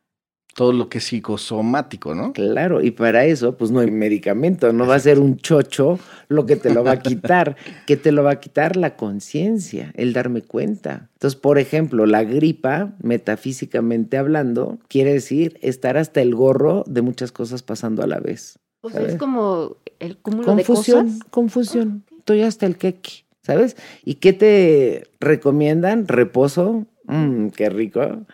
Todo 0.58 0.72
lo 0.72 0.88
que 0.88 0.98
es 0.98 1.04
psicosomático, 1.04 2.16
¿no? 2.16 2.32
Claro, 2.32 2.82
y 2.82 2.90
para 2.90 3.24
eso, 3.24 3.56
pues 3.56 3.70
no 3.70 3.78
hay 3.78 3.92
medicamento, 3.92 4.72
no 4.72 4.88
va 4.88 4.96
a 4.96 4.98
ser 4.98 5.20
un 5.20 5.36
chocho 5.36 6.00
lo 6.26 6.46
que 6.46 6.56
te 6.56 6.74
lo 6.74 6.82
va 6.82 6.90
a 6.90 6.98
quitar, 6.98 7.54
que 7.86 7.96
te 7.96 8.10
lo 8.10 8.24
va 8.24 8.32
a 8.32 8.40
quitar 8.40 8.74
la 8.74 8.96
conciencia, 8.96 9.92
el 9.94 10.12
darme 10.12 10.42
cuenta. 10.42 11.10
Entonces, 11.12 11.38
por 11.38 11.60
ejemplo, 11.60 12.06
la 12.06 12.24
gripa, 12.24 12.96
metafísicamente 13.00 14.16
hablando, 14.16 14.80
quiere 14.88 15.12
decir 15.12 15.60
estar 15.62 15.96
hasta 15.96 16.22
el 16.22 16.34
gorro 16.34 16.82
de 16.88 17.02
muchas 17.02 17.30
cosas 17.30 17.62
pasando 17.62 18.02
a 18.02 18.08
la 18.08 18.18
vez. 18.18 18.58
O 18.80 18.90
sea, 18.90 19.02
es 19.02 19.14
como 19.14 19.76
el 20.00 20.16
cúmulo 20.16 20.44
confusión, 20.44 21.06
de 21.06 21.12
cosas. 21.12 21.30
Confusión, 21.30 22.04
Estoy 22.18 22.42
hasta 22.42 22.66
el 22.66 22.76
queque, 22.76 23.26
¿sabes? 23.44 23.76
¿Y 24.04 24.14
qué 24.14 24.32
te 24.32 25.04
recomiendan? 25.20 26.08
Reposo, 26.08 26.84
mmm, 27.04 27.50
qué 27.50 27.70
rico, 27.70 28.26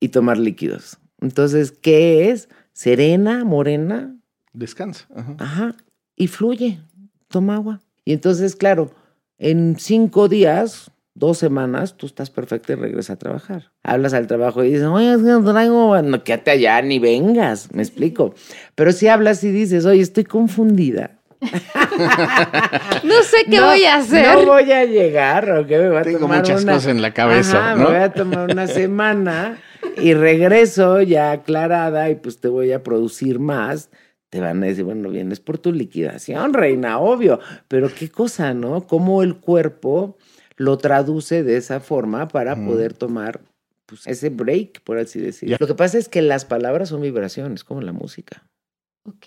y 0.00 0.08
tomar 0.08 0.36
líquidos. 0.36 0.98
Entonces, 1.22 1.72
¿qué 1.72 2.30
es? 2.30 2.48
Serena, 2.72 3.44
morena. 3.44 4.16
Descansa. 4.52 5.06
Ajá. 5.38 5.74
Y 6.16 6.26
fluye. 6.26 6.80
Toma 7.28 7.54
agua. 7.54 7.80
Y 8.04 8.12
entonces, 8.12 8.56
claro, 8.56 8.90
en 9.38 9.76
cinco 9.78 10.28
días, 10.28 10.90
dos 11.14 11.38
semanas, 11.38 11.96
tú 11.96 12.06
estás 12.06 12.30
perfecto 12.30 12.72
y 12.72 12.76
regresas 12.76 13.10
a 13.10 13.18
trabajar. 13.18 13.72
Hablas 13.82 14.14
al 14.14 14.26
trabajo 14.26 14.64
y 14.64 14.70
dices, 14.70 14.84
oye, 14.84 15.12
es 15.12 15.18
que 15.18 15.28
no 15.28 15.44
traigo, 15.44 16.00
no, 16.02 16.24
quédate 16.24 16.50
allá, 16.50 16.82
ni 16.82 16.98
vengas, 16.98 17.72
me 17.72 17.82
explico. 17.82 18.34
Pero 18.74 18.92
si 18.92 19.08
hablas 19.08 19.44
y 19.44 19.50
dices, 19.50 19.86
oye, 19.86 20.02
estoy 20.02 20.24
confundida. 20.24 21.18
no 21.42 23.22
sé 23.22 23.44
qué 23.50 23.60
voy 23.60 23.84
a 23.84 23.96
hacer. 23.96 24.26
No 24.26 24.46
voy 24.46 24.70
a 24.70 24.84
llegar, 24.84 25.50
¿o 25.50 25.66
qué 25.66 25.78
me 25.78 25.88
va 25.88 26.00
a 26.00 26.04
Tengo 26.04 26.28
muchas 26.28 26.64
cosas 26.64 26.86
en 26.86 27.02
la 27.02 27.12
cabeza. 27.12 27.74
Me 27.74 27.84
voy 27.84 27.96
a 27.96 28.12
tomar 28.12 28.50
una 28.50 28.66
semana 28.68 29.58
y 29.96 30.14
regreso 30.14 31.00
ya 31.02 31.32
aclarada 31.32 32.10
y 32.10 32.16
pues 32.16 32.38
te 32.38 32.48
voy 32.48 32.72
a 32.72 32.82
producir 32.82 33.38
más, 33.38 33.90
te 34.30 34.40
van 34.40 34.62
a 34.62 34.66
decir, 34.66 34.84
bueno, 34.84 35.10
vienes 35.10 35.40
por 35.40 35.58
tu 35.58 35.72
liquidación, 35.72 36.54
reina, 36.54 36.98
obvio, 36.98 37.40
pero 37.68 37.90
qué 37.92 38.08
cosa, 38.08 38.54
¿no? 38.54 38.86
Cómo 38.86 39.22
el 39.22 39.36
cuerpo 39.36 40.16
lo 40.56 40.78
traduce 40.78 41.42
de 41.42 41.56
esa 41.56 41.80
forma 41.80 42.28
para 42.28 42.56
poder 42.56 42.94
tomar 42.94 43.40
pues, 43.86 44.06
ese 44.06 44.30
break, 44.30 44.82
por 44.82 44.98
así 44.98 45.20
decirlo. 45.20 45.56
Lo 45.58 45.66
que 45.66 45.74
pasa 45.74 45.98
es 45.98 46.08
que 46.08 46.22
las 46.22 46.44
palabras 46.44 46.88
son 46.88 47.02
vibraciones, 47.02 47.64
como 47.64 47.82
la 47.82 47.92
música. 47.92 48.46
Ok. 49.04 49.26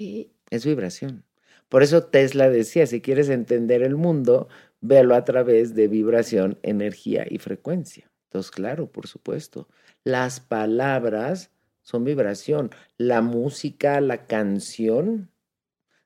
Es 0.49 0.65
vibración. 0.65 1.23
Por 1.69 1.83
eso 1.83 2.03
Tesla 2.03 2.49
decía, 2.49 2.85
si 2.87 3.01
quieres 3.01 3.29
entender 3.29 3.81
el 3.81 3.95
mundo, 3.95 4.47
véalo 4.81 5.15
a 5.15 5.25
través 5.25 5.75
de 5.75 5.87
vibración, 5.87 6.57
energía 6.63 7.25
y 7.29 7.39
frecuencia. 7.39 8.09
Entonces, 8.29 8.51
claro, 8.51 8.87
por 8.87 9.07
supuesto. 9.07 9.67
Las 10.05 10.39
palabras 10.39 11.49
son 11.81 12.05
vibración. 12.05 12.71
La 12.97 13.21
música, 13.21 13.99
la 13.99 14.25
canción. 14.27 15.29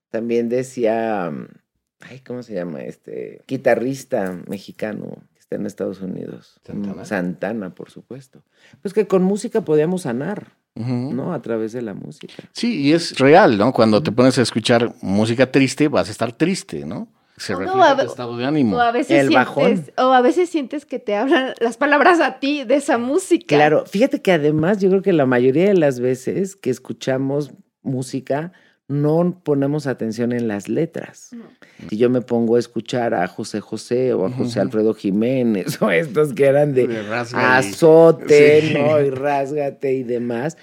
También 0.10 0.50
decía, 0.50 1.30
mm, 1.30 1.48
ay, 2.00 2.20
¿cómo 2.22 2.42
se 2.42 2.56
llama? 2.56 2.82
Este 2.82 3.44
guitarrista 3.48 4.42
mexicano 4.48 5.18
que 5.34 5.40
está 5.40 5.58
en 5.58 5.68
Estados 5.68 6.02
Unidos. 6.02 6.60
Santana. 6.66 7.06
Santana, 7.06 7.76
por 7.76 7.92
supuesto. 7.92 8.42
Pues 8.82 8.94
que 8.94 9.06
con 9.06 9.22
música 9.22 9.62
podíamos 9.62 10.02
sanar. 10.04 10.58
¿no? 10.76 11.34
A 11.34 11.42
través 11.42 11.74
de 11.74 11.82
la 11.82 11.94
música. 11.94 12.36
Sí, 12.54 12.82
y 12.82 12.94
es 12.94 13.20
real, 13.20 13.58
¿no? 13.58 13.74
Cuando 13.74 14.02
te 14.02 14.14
pones 14.14 14.38
a 14.38 14.44
escuchar 14.44 14.96
música 15.02 15.52
triste, 15.52 15.90
vas 15.90 16.08
a 16.08 16.12
estar 16.12 16.32
triste, 16.32 16.86
¿no? 16.86 17.10
Se 17.40 17.56
refleja 17.56 17.96
tu 17.96 18.06
estado 18.06 18.38
de 18.38 18.46
ánimo. 18.46 18.78
O 18.78 18.80
a 18.80 18.92
veces 18.92 19.20
el 19.20 19.34
bajón. 19.34 19.86
O 19.98 20.12
a 20.12 20.22
veces 20.22 20.50
sientes 20.50 20.86
que 20.86 21.00
te 21.00 21.16
hablan 21.16 21.54
las 21.60 21.78
palabras 21.78 22.20
a 22.20 22.40
ti 22.40 22.64
de 22.66 22.76
esa 22.76 22.98
música. 22.98 23.56
Claro, 23.56 23.86
fíjate 23.86 24.22
que 24.22 24.32
además 24.32 24.80
yo 24.80 24.90
creo 24.90 25.02
que 25.02 25.14
la 25.14 25.26
mayoría 25.26 25.68
de 25.68 25.76
las 25.76 26.00
veces 26.00 26.56
que 26.56 26.70
escuchamos 26.70 27.52
música 27.82 28.52
no 28.90 29.40
ponemos 29.44 29.86
atención 29.88 30.34
en 30.34 30.48
las 30.48 30.68
letras. 30.68 31.30
Si 31.90 31.98
yo 31.98 32.10
me 32.10 32.22
pongo 32.22 32.56
a 32.56 32.60
escuchar 32.60 33.14
a 33.14 33.28
José 33.28 33.62
José 33.62 34.14
o 34.14 34.26
a 34.26 34.32
José 34.32 34.60
Alfredo 34.60 34.94
Jiménez 34.96 35.80
o 35.82 35.92
estos 35.92 36.34
que 36.34 36.46
eran 36.46 36.74
de, 36.74 37.06
azote, 37.36 38.74
¿no? 38.74 39.00
Y 39.00 39.12
rásgate 39.12 39.94
y 39.94 40.04
demás, 40.04 40.58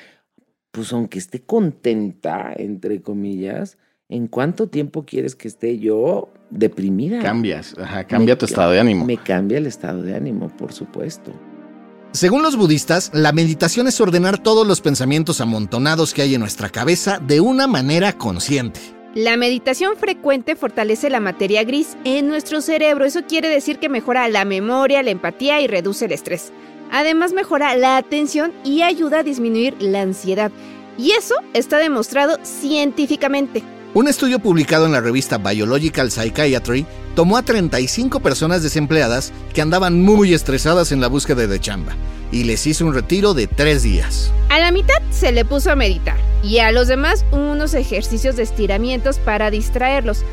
pues 0.72 0.92
aunque 0.92 1.20
esté 1.20 1.44
contenta, 1.44 2.52
entre 2.56 3.00
comillas, 3.00 3.78
¿en 4.08 4.28
cuánto 4.28 4.68
tiempo 4.68 5.04
quieres 5.04 5.34
que 5.34 5.48
esté 5.48 5.78
yo 5.78 6.32
deprimida? 6.50 7.20
Cambias, 7.20 7.74
ajá, 7.78 8.04
cambia 8.04 8.38
tu 8.38 8.46
estado 8.46 8.72
de 8.72 8.80
ánimo. 8.80 9.04
Me 9.04 9.16
cambia 9.16 9.58
el 9.58 9.66
estado 9.66 10.02
de 10.02 10.14
ánimo, 10.14 10.48
por 10.56 10.72
supuesto. 10.72 11.32
Según 12.12 12.42
los 12.42 12.56
budistas, 12.56 13.10
la 13.12 13.32
meditación 13.32 13.88
es 13.88 14.00
ordenar 14.00 14.38
todos 14.38 14.66
los 14.66 14.80
pensamientos 14.80 15.40
amontonados 15.40 16.14
que 16.14 16.22
hay 16.22 16.34
en 16.34 16.40
nuestra 16.40 16.70
cabeza 16.70 17.18
de 17.18 17.40
una 17.40 17.66
manera 17.66 18.12
consciente. 18.14 18.80
La 19.14 19.36
meditación 19.36 19.96
frecuente 19.96 20.56
fortalece 20.56 21.10
la 21.10 21.20
materia 21.20 21.64
gris 21.64 21.96
en 22.04 22.28
nuestro 22.28 22.60
cerebro. 22.60 23.04
Eso 23.04 23.22
quiere 23.26 23.48
decir 23.48 23.78
que 23.78 23.88
mejora 23.88 24.28
la 24.28 24.44
memoria, 24.44 25.02
la 25.02 25.10
empatía 25.10 25.60
y 25.60 25.66
reduce 25.66 26.04
el 26.04 26.12
estrés. 26.12 26.52
Además 26.90 27.32
mejora 27.32 27.74
la 27.76 27.96
atención 27.96 28.52
y 28.62 28.82
ayuda 28.82 29.20
a 29.20 29.22
disminuir 29.22 29.74
la 29.80 30.02
ansiedad. 30.02 30.52
Y 30.98 31.12
eso 31.12 31.34
está 31.52 31.78
demostrado 31.78 32.38
científicamente. 32.42 33.62
Un 33.96 34.08
estudio 34.08 34.40
publicado 34.40 34.84
en 34.84 34.92
la 34.92 35.00
revista 35.00 35.38
Biological 35.38 36.10
Psychiatry 36.10 36.84
tomó 37.14 37.38
a 37.38 37.42
35 37.42 38.20
personas 38.20 38.62
desempleadas 38.62 39.32
que 39.54 39.62
andaban 39.62 40.02
muy 40.02 40.34
estresadas 40.34 40.92
en 40.92 41.00
la 41.00 41.08
búsqueda 41.08 41.46
de 41.46 41.58
chamba 41.58 41.94
y 42.30 42.44
les 42.44 42.66
hizo 42.66 42.84
un 42.84 42.92
retiro 42.92 43.32
de 43.32 43.46
tres 43.46 43.82
días. 43.84 44.30
A 44.50 44.58
la 44.58 44.70
mitad 44.70 45.00
se 45.10 45.32
le 45.32 45.46
puso 45.46 45.70
a 45.70 45.76
meditar 45.76 46.18
y 46.42 46.58
a 46.58 46.72
los 46.72 46.88
demás 46.88 47.24
unos 47.32 47.72
ejercicios 47.72 48.36
de 48.36 48.42
estiramientos 48.42 49.18
para 49.18 49.50
distraerlos. 49.50 50.24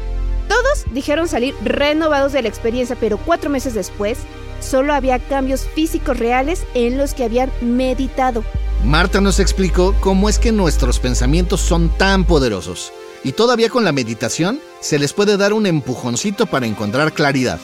Todos 0.50 0.84
dijeron 0.92 1.30
salir 1.30 1.56
renovados 1.64 2.34
de 2.34 2.42
la 2.42 2.50
experiencia, 2.50 2.98
pero 3.00 3.16
cuatro 3.16 3.50
meses 3.50 3.74
después 3.74 4.18
solo 4.60 4.94
había 4.94 5.20
cambios 5.20 5.62
físicos 5.74 6.20
reales 6.20 6.66
en 6.74 6.98
los 6.98 7.14
que 7.14 7.24
habían 7.24 7.50
meditado. 7.62 8.44
Marta 8.84 9.22
nos 9.22 9.40
explicó 9.40 9.96
cómo 10.02 10.28
es 10.28 10.38
que 10.38 10.52
nuestros 10.52 11.00
pensamientos 11.00 11.62
son 11.62 11.88
tan 11.98 12.26
poderosos 12.26 12.92
y 13.24 13.32
todavía 13.32 13.70
con 13.70 13.84
la 13.84 13.92
meditación 13.92 14.60
se 14.80 15.00
les 15.00 15.14
puede 15.14 15.38
dar 15.38 15.54
un 15.54 15.66
empujoncito 15.66 16.46
para 16.46 16.66
encontrar 16.66 17.14
claridad. 17.14 17.60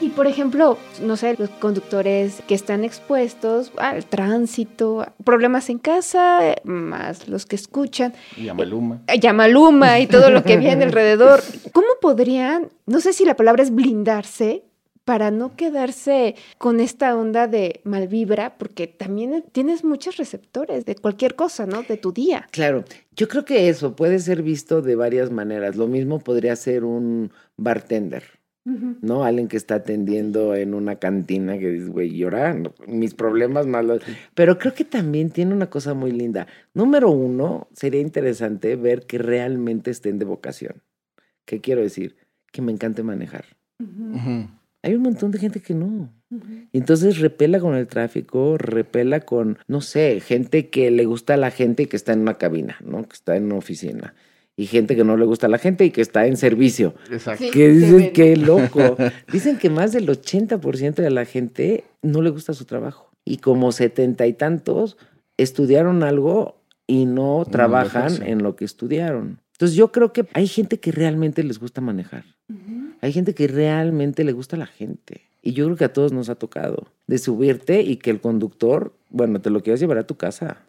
Y 0.00 0.10
por 0.10 0.26
ejemplo, 0.26 0.76
no 1.00 1.16
sé, 1.16 1.34
los 1.38 1.48
conductores 1.48 2.42
que 2.46 2.54
están 2.54 2.84
expuestos 2.84 3.72
al 3.78 4.04
tránsito, 4.04 5.06
problemas 5.24 5.70
en 5.70 5.78
casa, 5.78 6.40
más 6.64 7.26
los 7.26 7.46
que 7.46 7.56
escuchan. 7.56 8.12
Yamaluma. 8.36 9.00
Eh, 9.06 9.18
Yamaluma 9.18 10.00
y 10.00 10.06
todo 10.06 10.30
lo 10.30 10.42
que 10.42 10.56
viene 10.58 10.84
alrededor. 10.84 11.42
¿Cómo 11.72 11.86
podrían, 12.02 12.68
no 12.84 13.00
sé 13.00 13.14
si 13.14 13.24
la 13.24 13.34
palabra 13.34 13.62
es 13.62 13.74
blindarse, 13.74 14.64
para 15.04 15.30
no 15.30 15.54
quedarse 15.56 16.34
con 16.58 16.80
esta 16.80 17.16
onda 17.16 17.46
de 17.46 17.80
mal 17.84 18.08
vibra, 18.08 18.56
porque 18.56 18.86
también 18.86 19.44
tienes 19.52 19.84
muchos 19.84 20.16
receptores 20.16 20.84
de 20.84 20.96
cualquier 20.96 21.34
cosa, 21.34 21.66
¿no? 21.66 21.82
De 21.82 21.96
tu 21.96 22.12
día. 22.12 22.48
Claro, 22.50 22.84
yo 23.14 23.28
creo 23.28 23.44
que 23.44 23.68
eso 23.68 23.94
puede 23.94 24.18
ser 24.18 24.42
visto 24.42 24.82
de 24.82 24.96
varias 24.96 25.30
maneras. 25.30 25.76
Lo 25.76 25.86
mismo 25.86 26.18
podría 26.18 26.56
ser 26.56 26.84
un 26.84 27.30
bartender. 27.56 28.24
¿no? 28.66 29.24
Alguien 29.24 29.48
que 29.48 29.58
está 29.58 29.74
atendiendo 29.74 30.54
en 30.54 30.72
una 30.72 30.96
cantina 30.96 31.58
que 31.58 31.68
dice, 31.68 31.90
güey, 31.90 32.16
llorando, 32.16 32.74
mis 32.86 33.12
problemas 33.12 33.66
malos. 33.66 34.00
Pero 34.34 34.58
creo 34.58 34.72
que 34.72 34.86
también 34.86 35.28
tiene 35.28 35.52
una 35.52 35.68
cosa 35.68 35.92
muy 35.92 36.12
linda. 36.12 36.46
Número 36.72 37.10
uno, 37.10 37.68
sería 37.74 38.00
interesante 38.00 38.76
ver 38.76 39.04
que 39.04 39.18
realmente 39.18 39.90
estén 39.90 40.18
de 40.18 40.24
vocación. 40.24 40.82
¿Qué 41.44 41.60
quiero 41.60 41.82
decir? 41.82 42.16
Que 42.52 42.62
me 42.62 42.72
encante 42.72 43.02
manejar 43.02 43.44
hay 44.84 44.94
un 44.94 45.02
montón 45.02 45.30
de 45.30 45.38
gente 45.38 45.60
que 45.60 45.74
no. 45.74 46.12
Entonces 46.72 47.18
repela 47.18 47.58
con 47.58 47.74
el 47.74 47.86
tráfico, 47.86 48.58
repela 48.58 49.20
con, 49.20 49.58
no 49.66 49.80
sé, 49.80 50.20
gente 50.20 50.68
que 50.68 50.90
le 50.90 51.04
gusta 51.06 51.34
a 51.34 51.36
la 51.36 51.50
gente 51.50 51.84
y 51.84 51.86
que 51.86 51.96
está 51.96 52.12
en 52.12 52.20
una 52.20 52.34
cabina, 52.34 52.76
¿no? 52.84 53.02
Que 53.08 53.14
está 53.14 53.36
en 53.36 53.44
una 53.44 53.56
oficina. 53.56 54.14
Y 54.56 54.66
gente 54.66 54.94
que 54.94 55.04
no 55.04 55.16
le 55.16 55.24
gusta 55.24 55.46
a 55.46 55.50
la 55.50 55.58
gente 55.58 55.84
y 55.84 55.90
que 55.90 56.00
está 56.00 56.26
en 56.26 56.36
servicio. 56.36 56.94
Exacto. 57.10 57.44
que 57.50 57.68
dicen, 57.68 58.12
qué 58.12 58.36
loco. 58.52 58.96
dicen 59.32 59.58
que 59.58 59.70
más 59.70 59.92
del 59.92 60.06
80% 60.06 60.94
de 60.96 61.10
la 61.10 61.24
gente 61.24 61.84
no 62.02 62.20
le 62.20 62.30
gusta 62.30 62.52
su 62.52 62.64
trabajo. 62.64 63.10
Y 63.24 63.38
como 63.38 63.72
setenta 63.72 64.26
y 64.26 64.34
tantos 64.34 64.98
estudiaron 65.38 66.02
algo 66.02 66.60
y 66.86 67.06
no 67.06 67.46
trabajan 67.50 68.22
en 68.22 68.42
lo 68.42 68.54
que 68.54 68.64
estudiaron. 68.64 69.40
Entonces 69.52 69.76
yo 69.76 69.92
creo 69.92 70.12
que 70.12 70.26
hay 70.34 70.46
gente 70.46 70.78
que 70.78 70.92
realmente 70.92 71.42
les 71.42 71.58
gusta 71.58 71.80
manejar. 71.80 72.24
Hay 73.04 73.12
gente 73.12 73.34
que 73.34 73.48
realmente 73.48 74.24
le 74.24 74.32
gusta 74.32 74.56
a 74.56 74.58
la 74.58 74.66
gente. 74.66 75.20
Y 75.42 75.52
yo 75.52 75.66
creo 75.66 75.76
que 75.76 75.84
a 75.84 75.92
todos 75.92 76.12
nos 76.12 76.30
ha 76.30 76.36
tocado 76.36 76.86
de 77.06 77.18
subirte 77.18 77.82
y 77.82 77.96
que 77.96 78.08
el 78.08 78.18
conductor, 78.18 78.94
bueno, 79.10 79.42
te 79.42 79.50
lo 79.50 79.62
quieras 79.62 79.80
llevar 79.80 79.98
a 79.98 80.06
tu 80.06 80.14
casa. 80.14 80.62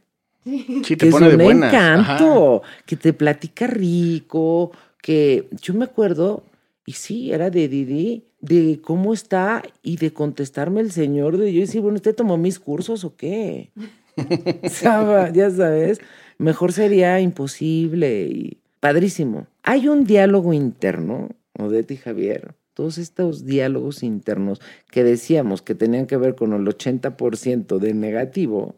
Sí, 0.43 0.81
te 0.97 0.97
que 0.97 1.11
pone 1.11 1.27
es 1.27 1.33
un 1.33 1.39
de 1.39 1.45
encanto, 1.45 2.61
que 2.85 2.97
te 2.97 3.13
platica 3.13 3.67
rico, 3.67 4.73
que 5.01 5.47
yo 5.61 5.75
me 5.75 5.85
acuerdo, 5.85 6.43
y 6.85 6.91
sí, 6.91 7.31
era 7.31 7.49
de 7.49 7.69
Didi, 7.69 8.25
de 8.41 8.81
cómo 8.83 9.13
está 9.13 9.63
y 9.81 9.95
de 9.95 10.11
contestarme 10.11 10.81
el 10.81 10.91
señor, 10.91 11.37
de 11.37 11.53
yo 11.53 11.61
decir, 11.61 11.79
bueno, 11.79 11.95
¿usted 11.95 12.15
tomó 12.15 12.35
mis 12.35 12.59
cursos 12.59 13.05
o 13.05 13.15
qué? 13.15 13.71
ya 15.33 15.51
sabes, 15.51 16.01
mejor 16.37 16.73
sería 16.73 17.21
imposible 17.21 18.23
y 18.23 18.57
padrísimo. 18.81 19.47
Hay 19.63 19.87
un 19.87 20.03
diálogo 20.03 20.51
interno, 20.51 21.29
Odette 21.57 21.91
y 21.91 21.97
Javier, 21.97 22.55
todos 22.73 22.97
estos 22.97 23.45
diálogos 23.45 24.03
internos 24.03 24.61
que 24.91 25.03
decíamos 25.03 25.61
que 25.61 25.75
tenían 25.75 26.05
que 26.07 26.17
ver 26.17 26.35
con 26.35 26.53
el 26.53 26.65
80% 26.65 27.79
de 27.79 27.93
negativo, 27.93 28.75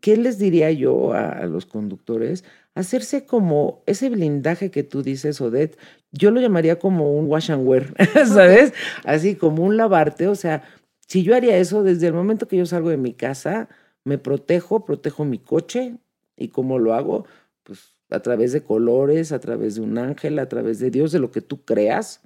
¿qué 0.00 0.16
les 0.16 0.38
diría 0.38 0.70
yo 0.70 1.14
a, 1.14 1.46
los 1.46 1.66
conductores? 1.66 2.44
Hacerse 2.74 3.24
como 3.24 3.82
ese 3.86 4.10
blindaje 4.10 4.70
que 4.70 4.82
tú 4.82 5.02
dices, 5.02 5.40
Odette, 5.40 5.78
yo 6.12 6.30
lo 6.30 6.40
llamaría 6.40 6.78
como 6.78 7.16
un 7.16 7.26
wash 7.26 7.50
and 7.50 7.66
wear, 7.66 7.94
¿sabes? 8.26 8.74
Así 9.04 9.34
como 9.34 9.64
un 9.64 9.78
lavarte, 9.78 10.28
o 10.28 10.34
sea, 10.34 10.62
si 11.06 11.22
yo 11.22 11.34
haría 11.34 11.56
eso 11.56 11.82
desde 11.82 12.08
el 12.08 12.12
momento 12.12 12.48
que 12.48 12.58
yo 12.58 12.66
salgo 12.66 12.90
de 12.90 12.98
mi 12.98 13.14
casa, 13.14 13.68
me 14.04 14.18
protejo, 14.18 14.84
protejo 14.84 15.24
mi 15.24 15.38
coche 15.38 15.96
y 16.36 16.48
cómo 16.48 16.78
lo 16.78 16.94
hago, 16.94 17.24
pues 17.62 17.95
a 18.10 18.20
través 18.20 18.52
de 18.52 18.62
colores, 18.62 19.32
a 19.32 19.40
través 19.40 19.74
de 19.76 19.80
un 19.80 19.98
ángel, 19.98 20.38
a 20.38 20.48
través 20.48 20.78
de 20.78 20.90
Dios, 20.90 21.12
de 21.12 21.18
lo 21.18 21.30
que 21.30 21.40
tú 21.40 21.64
creas. 21.64 22.20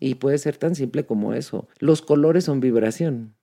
Y 0.00 0.16
puede 0.16 0.38
ser 0.38 0.56
tan 0.56 0.74
simple 0.74 1.04
como 1.04 1.34
eso. 1.34 1.68
Los 1.78 2.02
colores 2.02 2.44
son 2.44 2.60
vibración. 2.60 3.34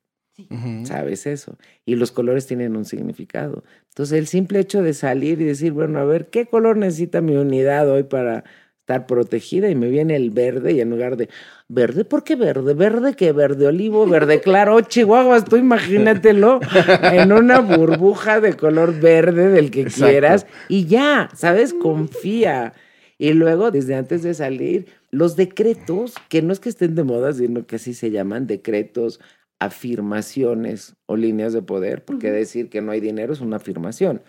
¿Sabes 0.86 1.28
eso? 1.28 1.58
Y 1.86 1.96
los 1.96 2.12
colores 2.12 2.48
tienen 2.48 2.76
un 2.76 2.86
significado. 2.86 3.64
Entonces, 3.90 4.18
el 4.18 4.28
simple 4.28 4.60
hecho 4.60 4.82
de 4.82 4.94
salir 4.94 5.40
y 5.42 5.46
decir, 5.46 5.72
bueno, 5.72 6.00
a 6.00 6.06
ver, 6.06 6.30
¿qué 6.30 6.48
color 6.48 6.78
necesita 6.78 7.22
mi 7.22 7.36
unidad 7.36 7.90
hoy 7.90 8.04
para 8.04 8.44
estar 8.92 9.08
protegida? 9.08 9.70
Y 9.70 9.76
me 9.76 9.90
viene 9.90 10.16
el 10.16 10.32
verde 10.32 10.74
y 10.74 10.82
en 10.82 10.90
lugar 10.90 11.16
de, 11.18 11.30
¿verde? 11.68 12.06
¿Por 12.06 12.24
qué 12.24 12.36
verde? 12.36 12.74
¿Verde 12.74 13.16
qué? 13.16 13.32
¿Verde 13.32 13.68
olivo? 13.68 14.06
¿Verde 14.06 14.42
claro? 14.44 14.82
Chihuahua, 14.82 15.44
tú 15.44 15.56
imagínatelo 15.56 16.60
en 17.04 17.32
una 17.32 17.60
burbuja 17.60 18.42
de 18.42 18.56
color 18.56 19.00
verde 19.00 19.50
del 19.50 19.72
que 19.72 19.86
quieras 19.86 20.46
y 20.68 20.86
ya, 20.86 21.30
¿sabes? 21.34 21.74
Confía. 21.74 22.74
Y 23.18 23.34
luego, 23.34 23.72
desde 23.72 23.96
antes 23.96 24.24
de 24.24 24.34
salir, 24.34 24.88
los 25.12 25.36
decretos, 25.36 26.16
que 26.28 26.42
no 26.42 26.52
es 26.54 26.60
que 26.60 26.70
estén 26.70 26.96
de 26.96 27.04
moda, 27.04 27.34
sino 27.34 27.66
que 27.66 27.76
así 27.76 27.94
se 27.94 28.12
llaman 28.12 28.48
decretos 28.48 29.20
afirmaciones 29.60 30.96
o 31.06 31.16
líneas 31.16 31.54
de 31.54 31.62
poder, 31.62 32.04
porque 32.04 32.32
decir 32.32 32.70
que 32.70 32.82
no 32.82 32.92
hay 32.92 33.00
dinero 33.00 33.32
es 33.32 33.42
una 33.42 33.58
afirmación. 33.58 34.24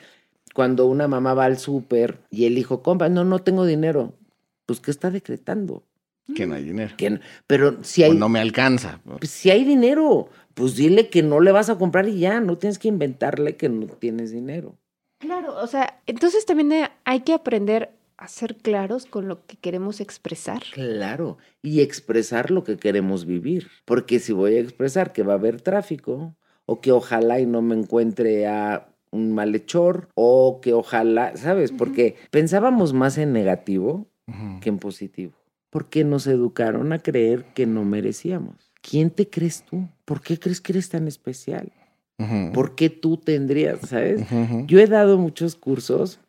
Cuando 0.54 0.87
una 0.87 1.09
mamá 1.09 1.33
va 1.33 1.47
al 1.47 1.57
súper 1.57 2.19
y 2.31 2.45
el 2.45 2.59
hijo 2.59 2.83
compra, 2.83 3.09
no, 3.09 3.25
no 3.25 3.38
tengo 3.38 3.64
dinero, 3.64 4.12
pues 4.66 4.81
¿qué 4.81 4.90
está 4.90 5.11
decretando? 5.11 5.85
Que 6.35 6.47
no 6.47 6.54
hay 6.54 6.64
dinero. 6.64 6.95
pero 7.47 7.83
si 7.83 8.04
hay... 8.04 8.14
no 8.14 8.28
me 8.28 8.40
alcanza. 8.40 9.00
Pues, 9.19 9.31
si 9.31 9.50
hay 9.50 9.64
dinero, 9.64 10.28
pues 10.54 10.76
dile 10.76 11.09
que 11.09 11.23
no 11.23 11.40
le 11.40 11.52
vas 11.52 11.69
a 11.69 11.78
comprar 11.78 12.09
y 12.09 12.19
ya, 12.19 12.40
no 12.40 12.59
tienes 12.59 12.78
que 12.78 12.88
inventarle 12.88 13.57
que 13.57 13.69
no 13.69 13.87
tienes 13.87 14.31
dinero. 14.31 14.78
Claro, 15.19 15.57
o 15.61 15.66
sea, 15.66 16.00
entonces 16.07 16.47
también 16.47 16.88
hay 17.04 17.21
que 17.21 17.33
aprender 17.33 17.90
a 18.16 18.28
ser 18.28 18.57
claros 18.57 19.07
con 19.07 19.28
lo 19.28 19.47
que 19.47 19.57
queremos 19.57 20.00
expresar. 20.00 20.62
Claro, 20.73 21.38
y 21.61 21.81
expresar 21.81 22.50
lo 22.50 22.62
que 22.64 22.76
queremos 22.76 23.26
vivir. 23.26 23.69
Porque 23.85 24.20
si 24.20 24.33
voy 24.33 24.55
a 24.55 24.61
expresar 24.61 25.12
que 25.12 25.22
va 25.22 25.35
a 25.35 25.37
haber 25.37 25.61
tráfico, 25.61 26.37
o 26.66 26.81
que 26.81 26.92
ojalá 26.92 27.40
y 27.40 27.46
no 27.46 27.62
me 27.62 27.75
encuentre 27.75 28.46
a 28.46 28.88
un 29.11 29.35
malhechor, 29.35 30.09
o 30.14 30.61
que 30.62 30.72
ojalá, 30.72 31.37
¿sabes? 31.37 31.72
Porque 31.72 32.16
pensábamos 32.31 32.92
más 32.92 33.18
en 33.18 33.33
negativo 33.33 34.12
que 34.61 34.68
en 34.68 34.78
positivo. 34.78 35.32
Porque 35.70 36.04
nos 36.04 36.26
educaron 36.26 36.92
a 36.92 36.98
creer 36.98 37.44
que 37.54 37.66
no 37.66 37.85
merecíamos. 37.85 38.72
¿Quién 38.80 39.11
te 39.11 39.28
crees 39.28 39.62
tú? 39.62 39.88
¿Por 40.04 40.20
qué 40.20 40.38
crees 40.38 40.61
que 40.61 40.72
eres 40.72 40.88
tan 40.88 41.08
especial? 41.08 41.72
¿Por 42.54 42.76
qué 42.76 42.88
tú 42.88 43.16
tendrías, 43.16 43.80
sabes? 43.80 44.22
Yo 44.66 44.78
he 44.78 44.87
dado 44.87 45.18
muchos 45.18 45.56
cursos. 45.56 46.20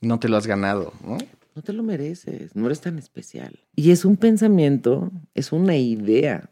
No 0.00 0.20
te 0.20 0.28
lo 0.28 0.36
has 0.36 0.46
ganado, 0.46 0.92
¿no? 1.04 1.18
no 1.54 1.62
te 1.62 1.72
lo 1.72 1.82
mereces, 1.82 2.54
no 2.54 2.66
eres 2.66 2.80
tan 2.80 2.98
especial. 2.98 3.58
Y 3.74 3.90
es 3.90 4.04
un 4.04 4.16
pensamiento, 4.16 5.10
es 5.34 5.52
una 5.52 5.76
idea 5.76 6.50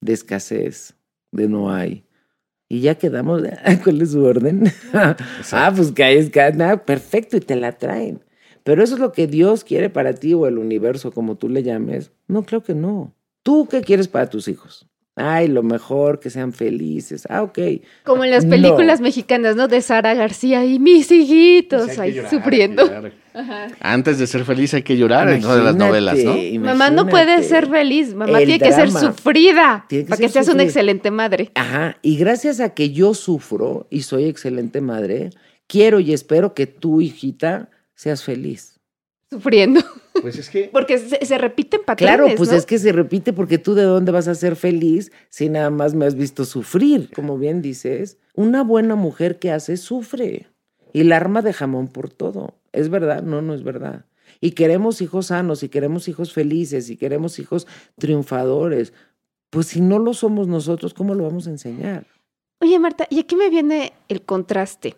de 0.00 0.12
escasez, 0.12 0.94
de 1.30 1.48
no 1.48 1.72
hay. 1.72 2.04
Y 2.68 2.80
ya 2.80 2.96
quedamos, 2.96 3.42
¿cuál 3.84 4.02
es 4.02 4.12
su 4.12 4.24
orden? 4.24 4.64
ah, 4.92 5.72
pues 5.74 5.92
que 5.92 6.04
hay 6.04 6.16
escasez, 6.18 6.80
perfecto, 6.84 7.36
y 7.36 7.40
te 7.40 7.56
la 7.56 7.78
traen. 7.78 8.24
Pero 8.62 8.82
eso 8.82 8.94
es 8.94 9.00
lo 9.00 9.12
que 9.12 9.26
Dios 9.26 9.64
quiere 9.64 9.90
para 9.90 10.12
ti 10.12 10.34
o 10.34 10.46
el 10.46 10.58
universo, 10.58 11.12
como 11.12 11.36
tú 11.36 11.48
le 11.48 11.62
llames. 11.62 12.12
No, 12.28 12.42
creo 12.42 12.62
que 12.62 12.74
no. 12.74 13.14
¿Tú 13.42 13.66
qué 13.70 13.80
quieres 13.80 14.08
para 14.08 14.28
tus 14.28 14.48
hijos? 14.48 14.86
Ay, 15.16 15.48
lo 15.48 15.62
mejor, 15.62 16.20
que 16.20 16.30
sean 16.30 16.52
felices. 16.52 17.26
Ah, 17.28 17.42
ok. 17.42 17.58
Como 18.04 18.24
en 18.24 18.30
las 18.30 18.46
películas 18.46 19.00
mexicanas, 19.00 19.56
¿no? 19.56 19.68
De 19.68 19.82
Sara 19.82 20.14
García 20.14 20.64
y 20.64 20.78
mis 20.78 21.10
hijitos 21.10 21.86
pues 21.86 21.98
ahí 21.98 22.22
sufriendo. 22.30 22.84
Antes 23.80 24.18
de 24.18 24.26
ser 24.26 24.44
feliz 24.44 24.72
hay 24.72 24.82
que 24.82 24.96
llorar 24.96 25.28
en 25.30 25.42
todas 25.42 25.62
las 25.62 25.76
novelas, 25.76 26.18
¿no? 26.24 26.36
Mamá 26.60 26.90
no 26.90 27.06
puede 27.06 27.42
ser 27.42 27.68
feliz, 27.68 28.14
mamá 28.14 28.38
tiene 28.38 28.58
que 28.58 28.72
ser 28.72 28.90
sufrida 28.90 29.86
para 30.08 30.16
que 30.16 30.28
seas 30.28 30.48
una 30.48 30.62
excelente 30.62 31.10
madre. 31.10 31.50
Ajá, 31.54 31.98
y 32.02 32.16
gracias 32.16 32.60
a 32.60 32.70
que 32.70 32.90
yo 32.90 33.14
sufro 33.14 33.86
y 33.90 34.02
soy 34.02 34.24
excelente 34.24 34.80
madre, 34.80 35.30
quiero 35.66 36.00
y 36.00 36.12
espero 36.12 36.54
que 36.54 36.66
tu 36.66 37.00
hijita 37.00 37.68
seas 38.00 38.24
feliz. 38.24 38.80
Sufriendo. 39.28 39.82
Pues 40.22 40.38
es 40.38 40.48
que. 40.48 40.68
Porque 40.72 40.96
se, 40.96 41.24
se 41.24 41.36
repiten 41.36 41.82
patrones. 41.84 42.16
Claro, 42.16 42.34
pues 42.34 42.50
es 42.50 42.64
que 42.64 42.78
se 42.78 42.92
repite 42.92 43.34
porque 43.34 43.58
tú 43.58 43.74
de 43.74 43.82
dónde 43.82 44.10
vas 44.10 44.26
a 44.26 44.34
ser 44.34 44.56
feliz 44.56 45.12
si 45.28 45.50
nada 45.50 45.68
más 45.68 45.94
me 45.94 46.06
has 46.06 46.14
visto 46.14 46.46
sufrir. 46.46 47.10
Como 47.14 47.36
bien 47.36 47.60
dices, 47.60 48.16
una 48.34 48.64
buena 48.64 48.94
mujer 48.96 49.38
que 49.38 49.52
hace 49.52 49.76
sufre 49.76 50.46
y 50.94 51.04
la 51.04 51.16
arma 51.16 51.42
de 51.42 51.52
jamón 51.52 51.88
por 51.88 52.08
todo. 52.08 52.54
¿Es 52.72 52.88
verdad? 52.88 53.22
No, 53.22 53.42
no 53.42 53.54
es 53.54 53.62
verdad. 53.62 54.06
Y 54.40 54.52
queremos 54.52 55.02
hijos 55.02 55.26
sanos, 55.26 55.62
y 55.62 55.68
queremos 55.68 56.08
hijos 56.08 56.32
felices, 56.32 56.88
y 56.88 56.96
queremos 56.96 57.38
hijos 57.38 57.66
triunfadores. 57.98 58.94
Pues 59.50 59.66
si 59.66 59.82
no 59.82 59.98
lo 59.98 60.14
somos 60.14 60.48
nosotros, 60.48 60.94
¿cómo 60.94 61.14
lo 61.14 61.24
vamos 61.24 61.46
a 61.46 61.50
enseñar? 61.50 62.06
Oye, 62.60 62.78
Marta, 62.78 63.06
y 63.10 63.20
aquí 63.20 63.36
me 63.36 63.50
viene 63.50 63.92
el 64.08 64.22
contraste. 64.22 64.96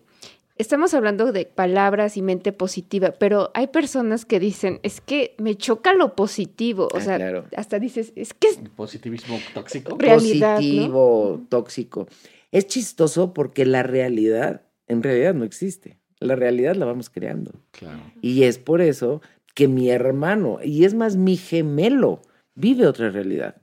Estamos 0.63 0.95
hablando 0.95 1.33
de 1.33 1.45
palabras 1.45 2.17
y 2.17 2.23
mente 2.23 2.53
positiva, 2.53 3.11
pero 3.19 3.51
hay 3.53 3.67
personas 3.67 4.25
que 4.25 4.39
dicen, 4.39 4.79
es 4.85 5.01
que 5.01 5.35
me 5.39 5.57
choca 5.57 5.93
lo 5.93 6.15
positivo. 6.15 6.87
O 6.95 6.99
ah, 6.99 7.01
sea, 7.01 7.45
hasta 7.57 7.81
dices, 7.81 8.13
es 8.15 8.33
que 8.33 8.47
es... 8.47 8.61
Positivismo 8.77 9.41
tóxico. 9.55 9.99
Positivo, 9.99 11.45
tóxico. 11.49 12.07
Es 12.53 12.69
chistoso 12.69 13.35
porque 13.35 13.67
la 13.67 13.83
realidad, 13.83 14.63
en 14.87 15.03
realidad 15.03 15.35
no 15.35 15.43
existe. 15.43 15.99
La 16.21 16.37
realidad 16.37 16.77
la 16.77 16.87
vamos 16.87 17.11
creando. 17.11 17.51
Claro. 17.73 17.99
Y 18.21 18.45
es 18.45 18.59
por 18.59 18.83
eso 18.83 19.21
que 19.57 19.67
mi 19.67 19.91
hermano, 19.91 20.61
y 20.63 20.85
es 20.85 20.95
más 20.95 21.17
mi 21.17 21.37
gemelo, 21.37 22.23
vive 22.55 22.87
otra 22.87 23.11
realidad 23.11 23.57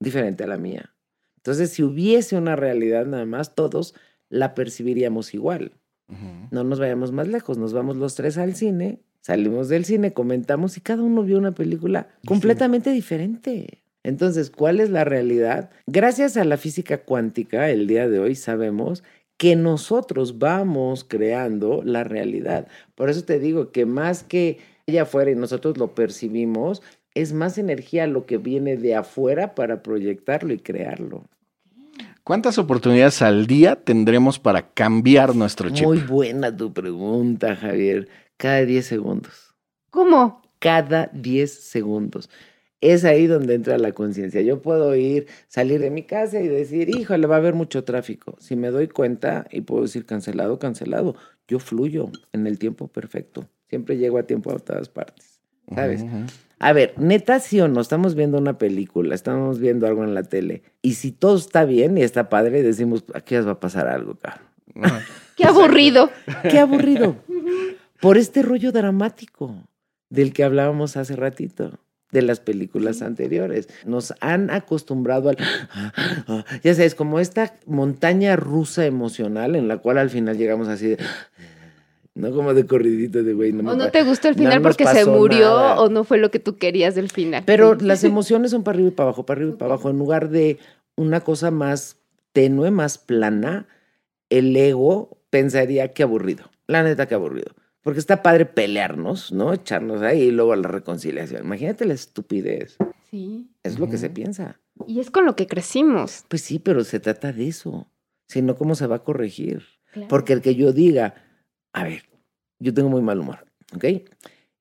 diferente 0.00 0.44
a 0.44 0.46
la 0.46 0.56
mía. 0.56 0.94
Entonces, 1.36 1.68
si 1.68 1.82
hubiese 1.82 2.34
una 2.38 2.56
realidad 2.56 3.04
nada 3.04 3.26
más, 3.26 3.54
todos 3.54 3.94
la 4.30 4.54
percibiríamos 4.54 5.34
igual. 5.34 5.72
No 6.50 6.64
nos 6.64 6.78
vayamos 6.78 7.12
más 7.12 7.28
lejos, 7.28 7.58
nos 7.58 7.72
vamos 7.72 7.96
los 7.96 8.14
tres 8.14 8.38
al 8.38 8.54
cine, 8.54 9.00
salimos 9.20 9.68
del 9.68 9.84
cine, 9.84 10.12
comentamos 10.12 10.76
y 10.76 10.80
cada 10.80 11.02
uno 11.02 11.22
vio 11.22 11.38
una 11.38 11.52
película 11.52 12.08
completamente 12.26 12.90
diferente. 12.90 13.82
Entonces, 14.04 14.50
¿cuál 14.50 14.78
es 14.78 14.90
la 14.90 15.04
realidad? 15.04 15.70
Gracias 15.86 16.36
a 16.36 16.44
la 16.44 16.56
física 16.56 16.98
cuántica, 16.98 17.70
el 17.70 17.88
día 17.88 18.08
de 18.08 18.20
hoy 18.20 18.36
sabemos 18.36 19.02
que 19.36 19.56
nosotros 19.56 20.38
vamos 20.38 21.04
creando 21.04 21.82
la 21.82 22.04
realidad. 22.04 22.68
Por 22.94 23.10
eso 23.10 23.24
te 23.24 23.38
digo 23.38 23.72
que 23.72 23.84
más 23.84 24.22
que 24.22 24.58
allá 24.86 25.02
afuera 25.02 25.30
y 25.30 25.34
nosotros 25.34 25.76
lo 25.76 25.94
percibimos, 25.94 26.82
es 27.14 27.32
más 27.32 27.58
energía 27.58 28.06
lo 28.06 28.26
que 28.26 28.38
viene 28.38 28.76
de 28.76 28.94
afuera 28.94 29.54
para 29.54 29.82
proyectarlo 29.82 30.52
y 30.52 30.58
crearlo. 30.58 31.24
¿Cuántas 32.26 32.58
oportunidades 32.58 33.22
al 33.22 33.46
día 33.46 33.76
tendremos 33.76 34.40
para 34.40 34.72
cambiar 34.72 35.36
nuestro 35.36 35.70
chip? 35.70 35.86
Muy 35.86 35.98
buena 35.98 36.56
tu 36.56 36.72
pregunta, 36.72 37.54
Javier. 37.54 38.08
Cada 38.36 38.64
10 38.64 38.84
segundos. 38.84 39.54
¿Cómo? 39.90 40.42
Cada 40.58 41.08
10 41.12 41.48
segundos. 41.48 42.28
Es 42.80 43.04
ahí 43.04 43.28
donde 43.28 43.54
entra 43.54 43.78
la 43.78 43.92
conciencia. 43.92 44.42
Yo 44.42 44.60
puedo 44.60 44.96
ir, 44.96 45.28
salir 45.46 45.78
de 45.78 45.90
mi 45.90 46.02
casa 46.02 46.40
y 46.40 46.48
decir, 46.48 46.88
híjole, 46.88 47.28
va 47.28 47.36
a 47.36 47.38
haber 47.38 47.54
mucho 47.54 47.84
tráfico. 47.84 48.34
Si 48.40 48.56
me 48.56 48.72
doy 48.72 48.88
cuenta 48.88 49.46
y 49.52 49.60
puedo 49.60 49.82
decir 49.82 50.04
cancelado, 50.04 50.58
cancelado, 50.58 51.14
yo 51.46 51.60
fluyo 51.60 52.10
en 52.32 52.48
el 52.48 52.58
tiempo 52.58 52.88
perfecto. 52.88 53.48
Siempre 53.68 53.98
llego 53.98 54.18
a 54.18 54.24
tiempo 54.24 54.50
a 54.50 54.58
todas 54.58 54.88
partes, 54.88 55.35
¿sabes? 55.74 56.04
A 56.58 56.72
ver, 56.72 56.94
neta, 56.96 57.38
sí 57.40 57.60
o 57.60 57.68
no, 57.68 57.80
estamos 57.80 58.14
viendo 58.14 58.38
una 58.38 58.56
película, 58.58 59.14
estamos 59.14 59.58
viendo 59.58 59.86
algo 59.86 60.04
en 60.04 60.14
la 60.14 60.22
tele, 60.22 60.62
y 60.82 60.94
si 60.94 61.12
todo 61.12 61.36
está 61.36 61.64
bien 61.64 61.98
y 61.98 62.02
está 62.02 62.28
padre, 62.28 62.62
decimos, 62.62 63.04
aquí 63.14 63.36
va 63.36 63.52
a 63.52 63.60
pasar 63.60 63.88
algo, 63.88 64.16
cabrón. 64.16 64.46
Qué 65.36 65.44
aburrido. 65.44 66.10
Qué 66.42 66.58
aburrido. 66.58 67.16
Por 68.00 68.18
este 68.18 68.42
rollo 68.42 68.72
dramático 68.72 69.54
del 70.10 70.32
que 70.32 70.44
hablábamos 70.44 70.96
hace 70.96 71.16
ratito 71.16 71.78
de 72.12 72.22
las 72.22 72.40
películas 72.40 73.02
anteriores. 73.02 73.68
Nos 73.84 74.14
han 74.20 74.50
acostumbrado 74.50 75.28
al... 75.28 75.36
Ya 76.62 76.74
sabes, 76.74 76.94
como 76.94 77.20
esta 77.20 77.54
montaña 77.66 78.36
rusa 78.36 78.86
emocional 78.86 79.56
en 79.56 79.68
la 79.68 79.78
cual 79.78 79.98
al 79.98 80.10
final 80.10 80.38
llegamos 80.38 80.68
así 80.68 80.88
de... 80.88 80.98
No 82.16 82.32
como 82.32 82.54
de 82.54 82.66
corridito 82.66 83.22
de 83.22 83.34
güey. 83.34 83.52
No 83.52 83.72
o 83.72 83.76
no 83.76 83.90
te 83.90 84.02
gustó 84.02 84.28
el 84.28 84.36
final 84.36 84.62
porque 84.62 84.86
se 84.86 85.04
murió 85.04 85.74
o 85.76 85.90
no 85.90 86.02
fue 86.02 86.16
lo 86.16 86.30
que 86.30 86.38
tú 86.38 86.56
querías 86.56 86.94
del 86.94 87.10
final. 87.10 87.42
Pero 87.44 87.74
las 87.80 88.04
emociones 88.04 88.52
son 88.52 88.64
para 88.64 88.76
arriba 88.76 88.88
y 88.88 88.92
para 88.92 89.08
abajo, 89.10 89.26
para 89.26 89.38
arriba 89.38 89.52
y 89.52 89.56
para 89.56 89.74
abajo. 89.74 89.90
En 89.90 89.98
lugar 89.98 90.30
de 90.30 90.58
una 90.96 91.20
cosa 91.20 91.50
más 91.50 91.98
tenue, 92.32 92.70
más 92.70 92.96
plana, 92.96 93.68
el 94.30 94.56
ego 94.56 95.18
pensaría 95.28 95.92
que 95.92 96.02
aburrido. 96.02 96.50
La 96.66 96.82
neta 96.82 97.06
que 97.06 97.14
aburrido. 97.14 97.52
Porque 97.82 98.00
está 98.00 98.22
padre 98.22 98.46
pelearnos, 98.46 99.30
¿no? 99.30 99.52
Echarnos 99.52 100.00
ahí 100.00 100.22
y 100.22 100.30
luego 100.30 100.54
a 100.54 100.56
la 100.56 100.68
reconciliación. 100.68 101.44
Imagínate 101.44 101.84
la 101.84 101.94
estupidez. 101.94 102.78
Sí. 103.10 103.50
Es 103.62 103.78
lo 103.78 103.90
que 103.90 103.98
se 103.98 104.08
piensa. 104.08 104.58
Y 104.86 105.00
es 105.00 105.10
con 105.10 105.26
lo 105.26 105.36
que 105.36 105.46
crecimos. 105.46 106.24
Pues 106.28 106.40
sí, 106.40 106.58
pero 106.58 106.82
se 106.82 106.98
trata 106.98 107.32
de 107.32 107.46
eso. 107.46 107.86
Si 108.26 108.40
no, 108.40 108.56
¿cómo 108.56 108.74
se 108.74 108.86
va 108.86 108.96
a 108.96 109.04
corregir? 109.04 109.62
Porque 110.08 110.32
el 110.32 110.40
que 110.40 110.54
yo 110.54 110.72
diga, 110.72 111.14
a 111.76 111.84
ver, 111.84 112.04
yo 112.58 112.72
tengo 112.72 112.88
muy 112.88 113.02
mal 113.02 113.20
humor, 113.20 113.44
¿ok? 113.74 113.84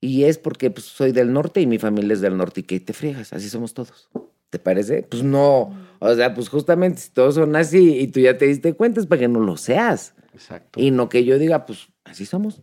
Y 0.01 0.25
es 0.25 0.37
porque 0.37 0.69
pues, 0.69 0.85
soy 0.85 1.13
del 1.13 1.31
norte 1.31 1.61
y 1.61 1.65
mi 1.65 1.79
familia 1.79 2.13
es 2.13 2.19
del 2.19 2.35
norte 2.35 2.59
y 2.59 2.63
que 2.63 2.77
te 2.81 2.91
friegas, 2.91 3.31
así 3.31 3.47
somos 3.47 3.73
todos. 3.73 4.09
¿Te 4.49 4.59
parece? 4.59 5.03
Pues 5.03 5.23
no. 5.23 5.73
O 5.99 6.13
sea, 6.13 6.33
pues 6.33 6.49
justamente 6.49 6.99
si 6.99 7.11
todos 7.11 7.35
son 7.35 7.55
así 7.55 7.99
y 7.99 8.07
tú 8.07 8.19
ya 8.19 8.37
te 8.37 8.45
diste 8.47 8.73
cuenta 8.73 8.99
es 8.99 9.07
para 9.07 9.21
que 9.21 9.27
no 9.29 9.39
lo 9.39 9.55
seas. 9.55 10.13
Exacto. 10.33 10.77
Y 10.77 10.91
no 10.91 11.07
que 11.07 11.23
yo 11.23 11.39
diga, 11.39 11.65
pues 11.65 11.87
así 12.03 12.25
somos. 12.25 12.61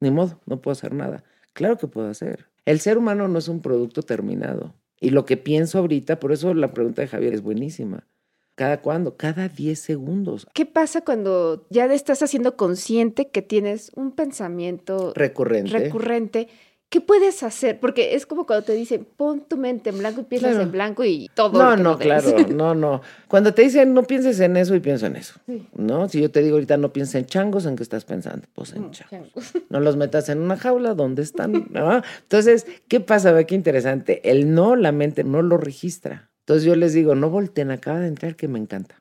Ni 0.00 0.10
modo, 0.10 0.38
no 0.44 0.60
puedo 0.60 0.72
hacer 0.72 0.92
nada. 0.92 1.24
Claro 1.54 1.78
que 1.78 1.86
puedo 1.86 2.10
hacer. 2.10 2.50
El 2.66 2.80
ser 2.80 2.98
humano 2.98 3.26
no 3.26 3.38
es 3.38 3.48
un 3.48 3.62
producto 3.62 4.02
terminado. 4.02 4.74
Y 5.00 5.10
lo 5.10 5.24
que 5.24 5.38
pienso 5.38 5.78
ahorita, 5.78 6.20
por 6.20 6.30
eso 6.30 6.52
la 6.52 6.74
pregunta 6.74 7.00
de 7.00 7.08
Javier 7.08 7.32
es 7.32 7.40
buenísima. 7.40 8.06
¿Cada 8.54 8.80
cuándo? 8.80 9.16
Cada 9.16 9.48
10 9.48 9.78
segundos. 9.78 10.46
¿Qué 10.54 10.66
pasa 10.66 11.02
cuando 11.02 11.66
ya 11.70 11.86
estás 11.86 12.22
haciendo 12.22 12.56
consciente 12.56 13.28
que 13.28 13.42
tienes 13.42 13.90
un 13.94 14.12
pensamiento 14.12 15.12
recurrente? 15.14 15.70
recurrente 15.70 16.48
¿qué 16.94 17.00
puedes 17.00 17.42
hacer? 17.42 17.80
Porque 17.80 18.14
es 18.14 18.24
como 18.24 18.46
cuando 18.46 18.64
te 18.64 18.72
dicen, 18.72 19.04
pon 19.16 19.40
tu 19.40 19.56
mente 19.56 19.90
en 19.90 19.98
blanco 19.98 20.20
y 20.20 20.24
piensas 20.24 20.60
en 20.60 20.70
blanco 20.70 21.04
y 21.04 21.28
todo. 21.34 21.60
No, 21.60 21.76
no, 21.76 21.98
claro, 21.98 22.36
no, 22.54 22.76
no. 22.76 23.02
Cuando 23.26 23.52
te 23.52 23.62
dicen, 23.62 23.92
no 23.94 24.04
pienses 24.04 24.38
en 24.38 24.56
eso 24.56 24.76
y 24.76 24.80
pienso 24.80 25.06
en 25.06 25.16
eso, 25.16 25.40
¿no? 25.74 26.08
Si 26.08 26.20
yo 26.20 26.30
te 26.30 26.40
digo 26.40 26.54
ahorita, 26.54 26.76
no 26.76 26.92
pienses 26.92 27.16
en 27.16 27.26
changos, 27.26 27.66
¿en 27.66 27.74
qué 27.74 27.82
estás 27.82 28.04
pensando? 28.04 28.46
Pues 28.54 28.74
en 28.74 28.82
mm, 28.82 28.90
changos. 28.92 29.52
No 29.70 29.80
los 29.80 29.96
metas 29.96 30.28
en 30.28 30.38
una 30.38 30.56
jaula, 30.56 30.94
¿dónde 30.94 31.22
están? 31.22 31.68
Entonces, 32.22 32.64
¿qué 32.86 33.00
pasa? 33.00 33.32
Ve 33.32 33.44
qué 33.44 33.56
interesante. 33.56 34.30
El 34.30 34.54
no, 34.54 34.76
la 34.76 34.92
mente 34.92 35.24
no 35.24 35.42
lo 35.42 35.56
registra. 35.56 36.30
Entonces 36.44 36.64
yo 36.64 36.76
les 36.76 36.92
digo, 36.92 37.14
no 37.14 37.30
volteen, 37.30 37.70
acaba 37.70 38.00
de 38.00 38.08
entrar 38.08 38.36
que 38.36 38.48
me 38.48 38.58
encanta. 38.58 38.96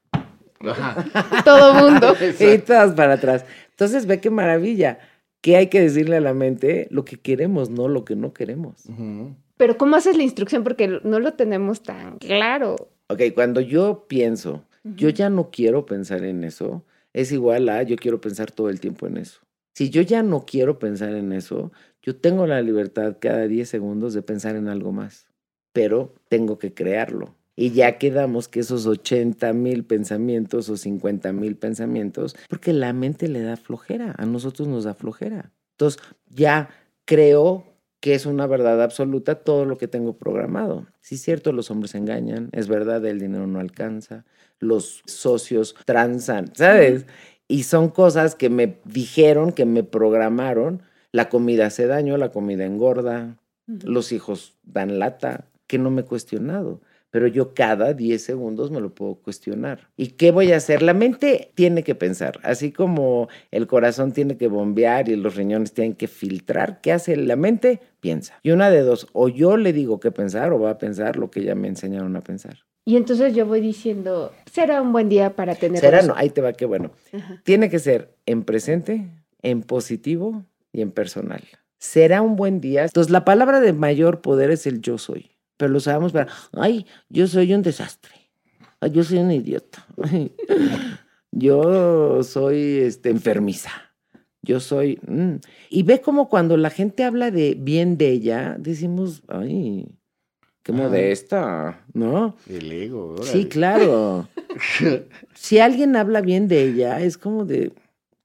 Todo 1.45 1.73
mundo. 1.73 2.15
y 2.39 2.57
todas 2.59 2.93
para 2.93 3.15
atrás. 3.15 3.45
Entonces, 3.71 4.05
ve 4.05 4.21
qué 4.21 4.29
maravilla 4.29 4.99
que 5.41 5.57
hay 5.57 5.67
que 5.67 5.81
decirle 5.81 6.15
a 6.15 6.21
la 6.21 6.33
mente 6.33 6.87
lo 6.89 7.03
que 7.03 7.17
queremos, 7.17 7.69
no 7.69 7.89
lo 7.89 8.05
que 8.05 8.15
no 8.15 8.33
queremos. 8.33 8.83
Pero 9.57 9.77
¿cómo 9.77 9.97
haces 9.97 10.15
la 10.15 10.23
instrucción? 10.23 10.63
Porque 10.63 11.01
no 11.03 11.19
lo 11.19 11.33
tenemos 11.33 11.83
tan 11.83 12.17
claro. 12.17 12.75
Ok, 13.09 13.21
cuando 13.35 13.59
yo 13.59 14.05
pienso, 14.07 14.63
yo 14.85 15.09
ya 15.09 15.29
no 15.29 15.49
quiero 15.51 15.85
pensar 15.85 16.23
en 16.23 16.45
eso, 16.45 16.85
es 17.11 17.33
igual 17.33 17.67
a 17.67 17.83
yo 17.83 17.97
quiero 17.97 18.21
pensar 18.21 18.51
todo 18.51 18.69
el 18.69 18.79
tiempo 18.79 19.05
en 19.05 19.17
eso. 19.17 19.41
Si 19.73 19.89
yo 19.89 20.01
ya 20.01 20.23
no 20.23 20.45
quiero 20.45 20.79
pensar 20.79 21.13
en 21.13 21.33
eso, 21.33 21.73
yo 22.01 22.15
tengo 22.15 22.47
la 22.47 22.61
libertad 22.61 23.17
cada 23.19 23.47
10 23.47 23.67
segundos 23.67 24.13
de 24.13 24.21
pensar 24.21 24.55
en 24.55 24.69
algo 24.69 24.93
más, 24.93 25.27
pero 25.73 26.13
tengo 26.29 26.57
que 26.57 26.73
crearlo. 26.73 27.35
Y 27.55 27.71
ya 27.71 27.99
quedamos 27.99 28.47
que 28.47 28.61
esos 28.61 28.87
80 28.87 29.53
mil 29.53 29.83
pensamientos 29.83 30.69
o 30.69 30.77
50 30.77 31.33
mil 31.33 31.55
pensamientos, 31.55 32.35
porque 32.49 32.73
la 32.73 32.93
mente 32.93 33.27
le 33.27 33.41
da 33.41 33.57
flojera, 33.57 34.15
a 34.17 34.25
nosotros 34.25 34.67
nos 34.67 34.85
da 34.85 34.95
flojera. 34.95 35.51
Entonces 35.73 36.01
ya 36.29 36.69
creo 37.05 37.65
que 37.99 38.15
es 38.15 38.25
una 38.25 38.47
verdad 38.47 38.81
absoluta 38.81 39.35
todo 39.35 39.65
lo 39.65 39.77
que 39.77 39.87
tengo 39.87 40.17
programado. 40.17 40.87
Sí 40.99 41.15
es 41.15 41.21
cierto, 41.21 41.53
los 41.53 41.69
hombres 41.71 41.95
engañan, 41.95 42.49
es 42.51 42.67
verdad, 42.67 43.05
el 43.05 43.19
dinero 43.19 43.47
no 43.47 43.59
alcanza, 43.59 44.25
los 44.59 45.03
socios 45.05 45.75
transan, 45.85 46.53
¿sabes? 46.55 47.05
Y 47.47 47.63
son 47.63 47.89
cosas 47.89 48.35
que 48.35 48.49
me 48.49 48.79
dijeron, 48.83 49.51
que 49.51 49.65
me 49.65 49.83
programaron. 49.83 50.81
La 51.11 51.29
comida 51.29 51.67
hace 51.67 51.85
daño, 51.85 52.17
la 52.17 52.31
comida 52.31 52.65
engorda, 52.65 53.37
los 53.67 54.11
hijos 54.11 54.57
dan 54.63 54.97
lata, 54.99 55.45
que 55.67 55.77
no 55.77 55.89
me 55.91 56.01
he 56.01 56.05
cuestionado 56.05 56.81
pero 57.13 57.27
yo 57.27 57.53
cada 57.53 57.93
10 57.93 58.19
segundos 58.19 58.71
me 58.71 58.81
lo 58.81 58.95
puedo 58.95 59.13
cuestionar. 59.13 59.87
¿Y 59.95 60.07
qué 60.07 60.31
voy 60.31 60.51
a 60.51 60.57
hacer? 60.57 60.81
La 60.81 60.95
mente 60.95 61.51
tiene 61.53 61.83
que 61.83 61.93
pensar, 61.93 62.39
así 62.41 62.71
como 62.71 63.29
el 63.51 63.67
corazón 63.67 64.13
tiene 64.13 64.35
que 64.35 64.47
bombear 64.47 65.07
y 65.09 65.15
los 65.15 65.35
riñones 65.35 65.73
tienen 65.73 65.93
que 65.93 66.07
filtrar. 66.07 66.81
¿Qué 66.81 66.91
hace 66.91 67.15
la 67.15 67.35
mente? 67.35 67.81
Piensa. 67.99 68.39
Y 68.41 68.49
una 68.49 68.71
de 68.71 68.81
dos, 68.81 69.05
o 69.13 69.29
yo 69.29 69.57
le 69.57 69.73
digo 69.73 69.99
qué 69.99 70.09
pensar 70.09 70.53
o 70.53 70.59
va 70.59 70.71
a 70.71 70.77
pensar 70.79 71.15
lo 71.15 71.29
que 71.29 71.43
ya 71.43 71.53
me 71.53 71.67
enseñaron 71.67 72.15
a 72.15 72.21
pensar. 72.21 72.57
Y 72.83 72.97
entonces 72.97 73.35
yo 73.35 73.45
voy 73.45 73.61
diciendo, 73.61 74.31
será 74.51 74.81
un 74.81 74.91
buen 74.91 75.07
día 75.07 75.35
para 75.35 75.53
tener... 75.53 75.81
Será, 75.81 76.01
no, 76.01 76.15
ahí 76.17 76.31
te 76.31 76.41
va, 76.41 76.53
qué 76.53 76.65
bueno. 76.65 76.89
Tiene 77.43 77.69
que 77.69 77.77
ser 77.77 78.15
en 78.25 78.43
presente, 78.43 79.07
en 79.43 79.61
positivo 79.61 80.45
y 80.71 80.81
en 80.81 80.89
personal. 80.89 81.43
Será 81.77 82.23
un 82.23 82.37
buen 82.37 82.59
día. 82.59 82.85
Entonces 82.85 83.11
la 83.11 83.23
palabra 83.23 83.61
de 83.61 83.71
mayor 83.71 84.21
poder 84.21 84.49
es 84.49 84.65
el 84.65 84.81
yo 84.81 84.97
soy 84.97 85.32
pero 85.57 85.71
lo 85.71 85.79
sabemos 85.79 86.11
para, 86.11 86.27
ay, 86.53 86.85
yo 87.09 87.27
soy 87.27 87.53
un 87.53 87.61
desastre, 87.61 88.13
ay, 88.79 88.91
yo 88.91 89.03
soy 89.03 89.19
un 89.19 89.31
idiota, 89.31 89.85
yo 91.31 92.23
soy 92.23 92.79
este, 92.79 93.09
enfermiza, 93.09 93.71
yo 94.41 94.59
soy... 94.59 94.99
Mm". 95.07 95.35
Y 95.69 95.83
ve 95.83 96.01
como 96.01 96.29
cuando 96.29 96.57
la 96.57 96.69
gente 96.69 97.03
habla 97.03 97.31
de 97.31 97.55
bien 97.57 97.97
de 97.97 98.09
ella, 98.09 98.55
decimos, 98.59 99.23
ay, 99.27 99.87
qué 100.63 100.71
modesta, 100.71 101.85
¿no? 101.93 102.35
El 102.49 102.71
ego. 102.71 103.15
Sí, 103.23 103.45
claro. 103.45 104.27
si 105.33 105.59
alguien 105.59 105.95
habla 105.95 106.21
bien 106.21 106.47
de 106.47 106.63
ella, 106.63 106.99
es 107.01 107.17
como 107.17 107.45
de, 107.45 107.71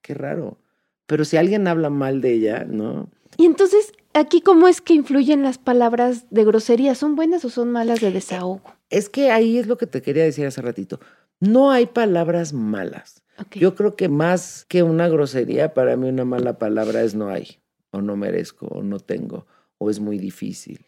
qué 0.02 0.14
raro. 0.14 0.58
Pero 1.06 1.24
si 1.24 1.36
alguien 1.36 1.66
habla 1.68 1.88
mal 1.88 2.20
de 2.20 2.32
ella, 2.34 2.66
¿no? 2.68 3.10
Y 3.36 3.46
entonces, 3.46 3.92
aquí, 4.14 4.40
¿cómo 4.40 4.68
es 4.68 4.80
que 4.80 4.94
influyen 4.94 5.42
las 5.42 5.58
palabras 5.58 6.26
de 6.30 6.44
grosería? 6.44 6.94
¿Son 6.94 7.16
buenas 7.16 7.44
o 7.44 7.50
son 7.50 7.70
malas 7.70 8.00
de 8.00 8.10
desahogo? 8.10 8.62
Es 8.90 9.08
que 9.08 9.30
ahí 9.30 9.58
es 9.58 9.66
lo 9.66 9.78
que 9.78 9.86
te 9.86 10.02
quería 10.02 10.24
decir 10.24 10.46
hace 10.46 10.62
ratito. 10.62 11.00
No 11.40 11.70
hay 11.70 11.86
palabras 11.86 12.52
malas. 12.52 13.22
Yo 13.54 13.74
creo 13.74 13.94
que 13.94 14.08
más 14.08 14.64
que 14.68 14.82
una 14.82 15.08
grosería, 15.08 15.72
para 15.72 15.96
mí 15.96 16.08
una 16.08 16.24
mala 16.24 16.58
palabra 16.58 17.02
es 17.02 17.14
no 17.14 17.28
hay, 17.28 17.60
o 17.92 18.02
no 18.02 18.16
merezco, 18.16 18.66
o 18.66 18.82
no 18.82 18.98
tengo, 18.98 19.46
o 19.78 19.90
es 19.90 20.00
muy 20.00 20.18
difícil, 20.18 20.84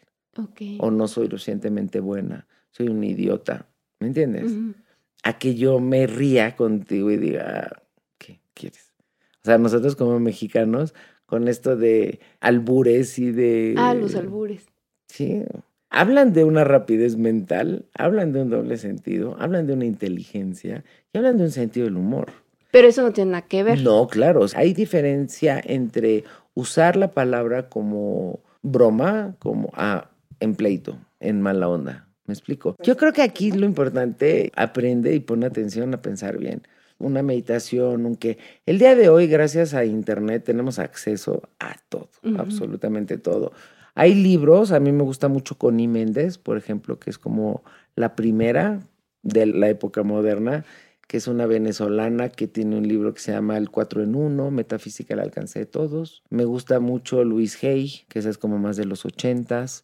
o 0.79 0.91
no 0.91 1.07
soy 1.07 1.25
lo 1.25 1.37
suficientemente 1.37 2.01
buena, 2.01 2.47
soy 2.71 2.89
un 2.89 3.03
idiota. 3.03 3.67
¿Me 3.99 4.07
entiendes? 4.07 4.51
A 5.23 5.37
que 5.37 5.55
yo 5.55 5.79
me 5.79 6.07
ría 6.07 6.55
contigo 6.57 7.09
y 7.11 7.17
diga, 7.17 7.83
¿qué 8.17 8.41
quieres? 8.53 8.91
O 9.43 9.45
sea, 9.45 9.57
nosotros 9.57 9.95
como 9.95 10.19
mexicanos 10.19 10.93
con 11.31 11.47
esto 11.47 11.77
de 11.77 12.19
albures 12.41 13.17
y 13.17 13.31
de... 13.31 13.73
Ah, 13.77 13.93
los 13.93 14.15
albures. 14.15 14.65
Sí. 15.07 15.41
Hablan 15.89 16.33
de 16.33 16.43
una 16.43 16.65
rapidez 16.65 17.15
mental, 17.15 17.85
hablan 17.93 18.33
de 18.33 18.41
un 18.41 18.49
doble 18.49 18.75
sentido, 18.75 19.37
hablan 19.39 19.65
de 19.65 19.71
una 19.71 19.85
inteligencia 19.85 20.83
y 21.13 21.17
hablan 21.17 21.37
de 21.37 21.45
un 21.45 21.51
sentido 21.51 21.85
del 21.85 21.95
humor. 21.95 22.33
Pero 22.71 22.89
eso 22.89 23.01
no 23.01 23.13
tiene 23.13 23.31
nada 23.31 23.47
que 23.47 23.63
ver. 23.63 23.81
No, 23.81 24.09
claro. 24.09 24.45
Hay 24.55 24.73
diferencia 24.73 25.61
entre 25.63 26.25
usar 26.53 26.97
la 26.97 27.11
palabra 27.11 27.69
como 27.69 28.41
broma, 28.61 29.37
como 29.39 29.71
ah, 29.75 30.09
en 30.41 30.55
pleito, 30.55 30.97
en 31.21 31.41
mala 31.41 31.69
onda. 31.69 32.09
¿Me 32.25 32.33
explico? 32.33 32.75
Yo 32.83 32.97
creo 32.97 33.13
que 33.13 33.21
aquí 33.21 33.53
lo 33.53 33.65
importante, 33.65 34.51
aprende 34.57 35.15
y 35.15 35.21
pone 35.21 35.45
atención 35.45 35.93
a 35.93 36.01
pensar 36.01 36.37
bien 36.39 36.63
una 37.01 37.23
meditación, 37.23 38.05
un 38.05 38.15
que 38.15 38.37
el 38.65 38.79
día 38.79 38.95
de 38.95 39.09
hoy, 39.09 39.27
gracias 39.27 39.73
a 39.73 39.85
Internet, 39.85 40.43
tenemos 40.45 40.79
acceso 40.79 41.41
a 41.59 41.75
todo, 41.89 42.09
absolutamente 42.37 43.17
todo. 43.17 43.51
Hay 43.95 44.15
libros, 44.15 44.71
a 44.71 44.79
mí 44.79 44.91
me 44.91 45.03
gusta 45.03 45.27
mucho 45.27 45.57
Connie 45.57 45.87
Méndez, 45.87 46.37
por 46.37 46.57
ejemplo, 46.57 46.99
que 46.99 47.09
es 47.09 47.17
como 47.17 47.63
la 47.95 48.15
primera 48.15 48.79
de 49.23 49.45
la 49.45 49.69
época 49.69 50.03
moderna, 50.03 50.65
que 51.07 51.17
es 51.17 51.27
una 51.27 51.45
venezolana 51.45 52.29
que 52.29 52.47
tiene 52.47 52.77
un 52.77 52.87
libro 52.87 53.13
que 53.13 53.19
se 53.19 53.33
llama 53.33 53.57
El 53.57 53.69
4 53.69 54.03
en 54.03 54.15
1, 54.15 54.49
Metafísica 54.49 55.13
al 55.13 55.19
alcance 55.19 55.59
de 55.59 55.65
todos. 55.65 56.23
Me 56.29 56.45
gusta 56.45 56.79
mucho 56.79 57.25
Luis 57.25 57.61
Hay, 57.63 58.03
que 58.07 58.19
es 58.19 58.37
como 58.37 58.57
más 58.59 58.77
de 58.77 58.85
los 58.85 59.05
ochentas. 59.05 59.83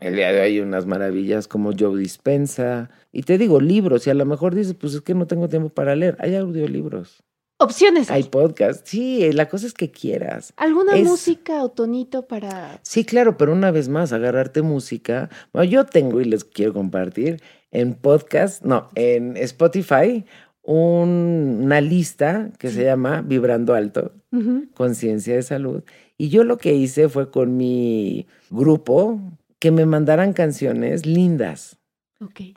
El 0.00 0.16
día 0.16 0.32
de 0.32 0.40
hoy 0.40 0.46
hay 0.46 0.60
unas 0.60 0.86
maravillas 0.86 1.46
como 1.46 1.72
Joe 1.78 1.98
Dispensa. 2.00 2.88
Y 3.12 3.22
te 3.22 3.36
digo, 3.36 3.60
libros, 3.60 4.06
y 4.06 4.10
a 4.10 4.14
lo 4.14 4.24
mejor 4.24 4.54
dices, 4.54 4.74
pues 4.74 4.94
es 4.94 5.02
que 5.02 5.14
no 5.14 5.26
tengo 5.26 5.48
tiempo 5.48 5.68
para 5.68 5.94
leer. 5.94 6.16
Hay 6.20 6.34
audiolibros. 6.36 7.22
Opciones. 7.58 8.10
Hay 8.10 8.22
podcast. 8.22 8.86
Sí, 8.86 9.30
la 9.34 9.50
cosa 9.50 9.66
es 9.66 9.74
que 9.74 9.90
quieras. 9.90 10.54
¿Alguna 10.56 10.96
música 10.96 11.62
o 11.62 11.68
tonito 11.68 12.26
para...? 12.26 12.80
Sí, 12.82 13.04
claro, 13.04 13.36
pero 13.36 13.52
una 13.52 13.70
vez 13.70 13.90
más, 13.90 14.14
agarrarte 14.14 14.62
música. 14.62 15.28
Bueno, 15.52 15.70
yo 15.70 15.84
tengo 15.84 16.22
y 16.22 16.24
les 16.24 16.44
quiero 16.44 16.72
compartir 16.72 17.42
en 17.70 17.92
podcast, 17.92 18.64
no, 18.64 18.88
en 18.94 19.36
Spotify, 19.36 20.24
una 20.62 21.82
lista 21.82 22.50
que 22.58 22.70
se 22.70 22.84
llama 22.84 23.20
Vibrando 23.20 23.74
Alto, 23.74 24.12
Conciencia 24.72 25.34
de 25.34 25.42
Salud. 25.42 25.82
Y 26.16 26.30
yo 26.30 26.44
lo 26.44 26.56
que 26.56 26.72
hice 26.74 27.10
fue 27.10 27.30
con 27.30 27.58
mi 27.58 28.26
grupo 28.48 29.20
que 29.60 29.70
me 29.70 29.86
mandaran 29.86 30.32
canciones 30.32 31.06
lindas. 31.06 31.78
Ok. 32.20 32.56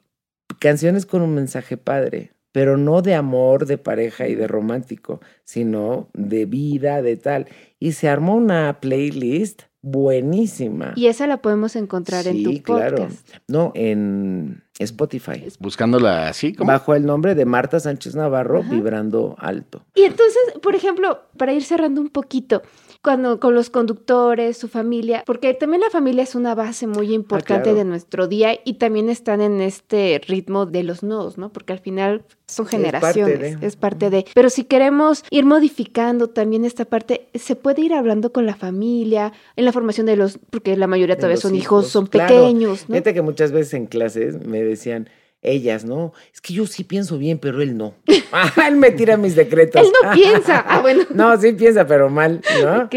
Canciones 0.59 1.05
con 1.05 1.21
un 1.21 1.35
mensaje 1.35 1.77
padre, 1.77 2.31
pero 2.51 2.77
no 2.77 3.01
de 3.01 3.13
amor, 3.13 3.65
de 3.65 3.77
pareja 3.77 4.27
y 4.27 4.35
de 4.35 4.47
romántico, 4.47 5.19
sino 5.43 6.09
de 6.13 6.45
vida, 6.45 7.01
de 7.01 7.17
tal. 7.17 7.47
Y 7.79 7.91
se 7.91 8.07
armó 8.07 8.35
una 8.35 8.79
playlist 8.79 9.63
buenísima. 9.81 10.93
Y 10.95 11.07
esa 11.07 11.27
la 11.27 11.41
podemos 11.41 11.75
encontrar 11.75 12.25
en 12.27 12.43
tu 12.43 12.63
podcast. 12.63 12.95
Claro. 12.95 13.07
No, 13.49 13.71
en 13.75 14.63
Spotify. 14.79 15.43
Buscándola 15.59 16.29
así 16.29 16.53
como. 16.53 16.69
Bajo 16.69 16.95
el 16.95 17.05
nombre 17.05 17.35
de 17.35 17.45
Marta 17.45 17.79
Sánchez 17.81 18.15
Navarro, 18.15 18.63
Vibrando 18.63 19.35
Alto. 19.37 19.85
Y 19.93 20.03
entonces, 20.03 20.41
por 20.61 20.75
ejemplo, 20.75 21.23
para 21.37 21.51
ir 21.51 21.63
cerrando 21.63 21.99
un 21.99 22.09
poquito, 22.09 22.63
cuando 23.03 23.37
con 23.39 23.53
los 23.53 23.69
conductores, 23.69 24.57
su 24.57 24.69
familia, 24.69 25.23
porque 25.25 25.53
también 25.53 25.81
la 25.81 25.89
familia 25.89 26.23
es 26.23 26.35
una 26.35 26.55
base 26.55 26.87
muy 26.87 27.11
ah, 27.11 27.15
importante 27.15 27.73
de 27.73 27.83
nuestro 27.83 28.27
día 28.27 28.57
y 28.63 28.75
también 28.75 29.09
están 29.09 29.41
en 29.41 29.59
este 29.59 30.21
ritmo 30.25 30.65
de 30.65 30.83
los 30.83 31.03
nodos, 31.03 31.37
¿no? 31.37 31.51
Porque 31.51 31.73
al 31.73 31.79
final 31.79 32.23
son 32.47 32.65
generaciones, 32.65 33.57
es 33.61 33.75
parte 33.75 34.09
de. 34.09 34.25
Pero 34.33 34.49
si 34.49 34.63
queremos 34.63 35.25
ir 35.31 35.43
modificando 35.43 36.29
también 36.29 36.63
esta 36.63 36.85
parte, 36.85 37.27
se 37.33 37.57
puede 37.57 37.81
ir 37.81 37.93
hablando 37.93 38.31
con 38.31 38.45
la 38.45 38.55
familia, 38.55 39.33
en 39.57 39.65
la 39.65 39.73
formación 39.73 40.05
de 40.05 40.15
los, 40.15 40.39
porque 40.49 40.77
la 40.77 40.87
mayoría 40.87 41.17
todavía 41.17 41.37
son 41.37 41.55
hijos, 41.55 41.87
son 41.87 42.07
pequeños, 42.07 42.85
¿no? 42.87 42.95
Fíjate 42.95 43.13
que 43.13 43.21
muchas 43.21 43.51
veces 43.51 43.73
en 43.73 43.87
clases 43.87 44.45
me 44.45 44.63
decían, 44.63 45.09
ellas, 45.43 45.85
¿no? 45.85 46.13
Es 46.33 46.41
que 46.41 46.53
yo 46.53 46.65
sí 46.65 46.83
pienso 46.83 47.17
bien, 47.17 47.37
pero 47.39 47.61
él 47.61 47.77
no. 47.77 47.95
Ah, 48.35 48.67
él 48.67 48.77
me 48.77 48.89
tira 48.89 49.15
mis 49.15 49.35
decretos. 49.35 49.81
él 49.85 49.91
no 50.03 50.11
piensa. 50.13 50.59
Ah, 50.67 50.81
bueno. 50.81 51.03
No, 51.13 51.39
sí 51.39 51.53
piensa, 51.53 51.85
pero 51.85 52.09
mal, 52.09 52.41
¿no? 52.63 52.89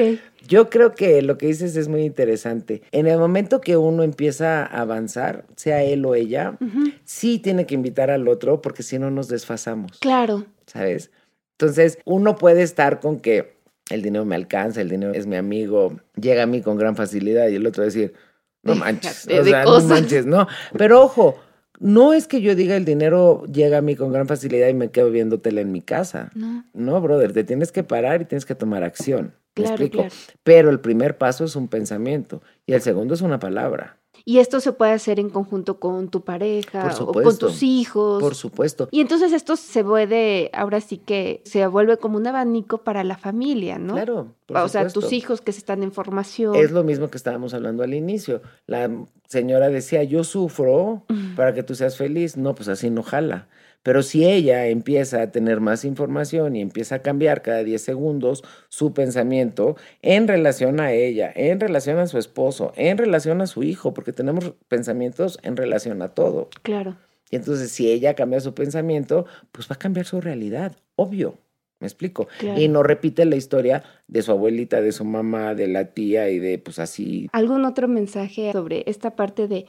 Yo 0.49 0.71
creo 0.71 0.95
que 0.95 1.21
lo 1.23 1.37
que 1.37 1.47
dices 1.47 1.77
es 1.77 1.89
muy 1.89 2.05
interesante. 2.05 2.83
En 2.93 3.07
el 3.07 3.19
momento 3.19 3.61
que 3.61 3.77
uno 3.77 4.03
empieza 4.03 4.65
a 4.65 4.81
avanzar, 4.81 5.45
sea 5.57 5.83
él 5.83 6.07
o 6.07 6.15
ella, 6.15 6.57
sí 7.05 7.39
tiene 7.39 7.67
que 7.67 7.75
invitar 7.75 8.11
al 8.11 8.29
otro 8.29 8.63
porque 8.63 8.83
si 8.83 8.99
no 8.99 9.11
nos 9.11 9.29
desfasamos. 9.29 9.99
Claro. 9.99 10.47
¿Sabes? 10.67 11.11
Entonces, 11.59 11.99
uno 12.05 12.37
puede 12.37 12.63
estar 12.63 13.01
con 13.01 13.19
que 13.21 13.57
el 13.91 14.03
dinero 14.03 14.25
me 14.25 14.37
alcanza, 14.37 14.81
el 14.81 14.89
dinero 14.89 15.13
es 15.13 15.27
mi 15.27 15.37
amigo, 15.37 16.01
llega 16.21 16.43
a 16.43 16.47
mí 16.47 16.61
con 16.61 16.77
gran 16.77 16.97
facilidad 16.97 17.49
y 17.49 17.57
el 17.57 17.67
otro 17.67 17.85
decir, 17.85 18.15
no 18.63 18.75
manches, 18.77 19.27
o 19.27 19.45
sea, 19.45 19.65
no 19.65 19.81
manches, 19.83 20.27
no. 20.27 20.47
Pero 20.77 21.03
ojo, 21.03 21.39
no 21.79 22.12
es 22.12 22.27
que 22.27 22.41
yo 22.41 22.55
diga 22.55 22.77
el 22.77 22.85
dinero 22.85 23.45
llega 23.47 23.79
a 23.79 23.83
mí 23.83 23.97
con 23.97 24.12
gran 24.12 24.27
facilidad 24.27 24.69
y 24.69 24.75
me 24.75 24.91
quedo 24.91 25.11
viendo 25.11 25.41
tele 25.41 25.61
en 25.61 25.73
mi 25.73 25.83
casa. 25.83 26.31
No. 26.35 26.65
No, 26.73 27.01
brother, 27.01 27.33
te 27.33 27.45
tienes 27.45 27.73
que 27.73 27.83
parar 27.83 28.23
y 28.23 28.25
tienes 28.25 28.47
que 28.47 28.55
tomar 28.55 28.83
acción. 28.83 29.35
Claro, 29.55 29.83
explico? 29.83 30.07
Pero 30.43 30.71
el 30.71 30.81
primer 30.81 31.17
paso 31.17 31.45
es 31.45 31.57
un 31.57 31.69
pensamiento 31.69 32.43
y 32.67 32.75
el 32.75 32.83
segundo 32.83 33.15
es 33.15 33.23
una 33.23 33.39
palabra. 33.39 33.99
Y 34.29 34.41
esto 34.41 34.59
se 34.59 34.73
puede 34.73 34.91
hacer 34.91 35.21
en 35.21 35.31
conjunto 35.31 35.79
con 35.79 36.09
tu 36.09 36.23
pareja 36.23 36.93
o 36.99 37.12
con 37.12 37.39
tus 37.39 37.62
hijos. 37.62 38.21
Por 38.21 38.35
supuesto. 38.35 38.89
Y 38.91 39.01
entonces 39.01 39.33
esto 39.33 39.55
se 39.55 39.85
puede, 39.85 40.51
ahora 40.53 40.81
sí 40.81 40.99
que 40.99 41.43
se 41.45 41.65
vuelve 41.69 41.97
como 41.99 42.17
un 42.17 42.27
abanico 42.27 42.79
para 42.79 43.05
la 43.05 43.17
familia, 43.17 43.79
¿no? 43.79 43.95
Claro. 43.95 44.35
o 44.49 44.69
sea, 44.69 44.89
tus 44.89 45.12
hijos 45.12 45.41
que 45.41 45.53
se 45.53 45.59
están 45.61 45.85
en 45.85 45.93
formación. 45.93 46.57
Es 46.57 46.73
lo 46.73 46.83
mismo 46.83 47.09
que 47.09 47.19
estábamos 47.19 47.55
hablando 47.55 47.85
al 47.85 47.95
inicio. 47.95 48.43
La 48.67 48.91
señora 49.29 49.69
decía, 49.69 50.03
yo 50.03 50.25
sufro 50.25 51.05
para 51.37 51.55
que 51.55 51.62
tú 51.62 51.77
seas 51.77 51.97
feliz. 51.97 52.37
No, 52.37 52.57
pues 52.57 52.67
así 52.67 52.91
no 52.91 53.05
jala. 53.05 53.47
Pero 53.87 54.03
si 54.03 54.27
ella 54.27 54.66
empieza 54.66 55.22
a 55.22 55.31
tener 55.31 55.61
más 55.61 55.85
información 55.85 56.57
y 56.57 56.61
empieza 56.61 56.96
a 56.96 57.03
cambiar 57.03 57.40
cada 57.40 57.62
10 57.62 57.81
segundos 57.81 58.42
su 58.68 58.92
pensamiento 58.92 59.77
en 60.03 60.27
relación 60.27 60.81
a 60.81 60.90
ella, 60.90 61.33
en 61.33 61.61
relación 61.61 61.99
a 61.99 62.09
su 62.09 62.18
esposo, 62.18 62.72
en 62.75 62.99
relación 62.99 63.42
a 63.42 63.46
su 63.46 63.62
hijo, 63.62 63.94
porque 63.94 64.12
tenemos 64.12 64.55
pensamientos 64.66 65.38
en 65.44 65.57
relación 65.57 66.03
a 66.03 66.09
todo. 66.09 66.49
Claro. 66.62 66.96
Y 67.31 67.37
entonces 67.37 67.70
si 67.70 67.88
ella 67.88 68.14
cambia 68.14 68.40
su 68.40 68.55
pensamiento, 68.55 69.25
pues 69.53 69.70
va 69.70 69.77
a 69.77 69.79
cambiar 69.79 70.05
su 70.05 70.20
realidad, 70.20 70.75
obvio. 70.96 71.38
¿Me 71.79 71.87
explico? 71.87 72.27
Y 72.57 72.66
no 72.66 72.83
repite 72.83 73.25
la 73.25 73.37
historia 73.37 73.85
de 74.09 74.22
su 74.22 74.33
abuelita, 74.33 74.81
de 74.81 74.90
su 74.90 75.05
mamá, 75.05 75.55
de 75.55 75.68
la 75.68 75.92
tía 75.92 76.29
y 76.29 76.40
de 76.40 76.59
pues 76.59 76.81
así. 76.81 77.29
¿Algún 77.31 77.64
otro 77.64 77.87
mensaje 77.87 78.51
sobre 78.51 78.83
esta 78.88 79.14
parte 79.14 79.46
de 79.46 79.66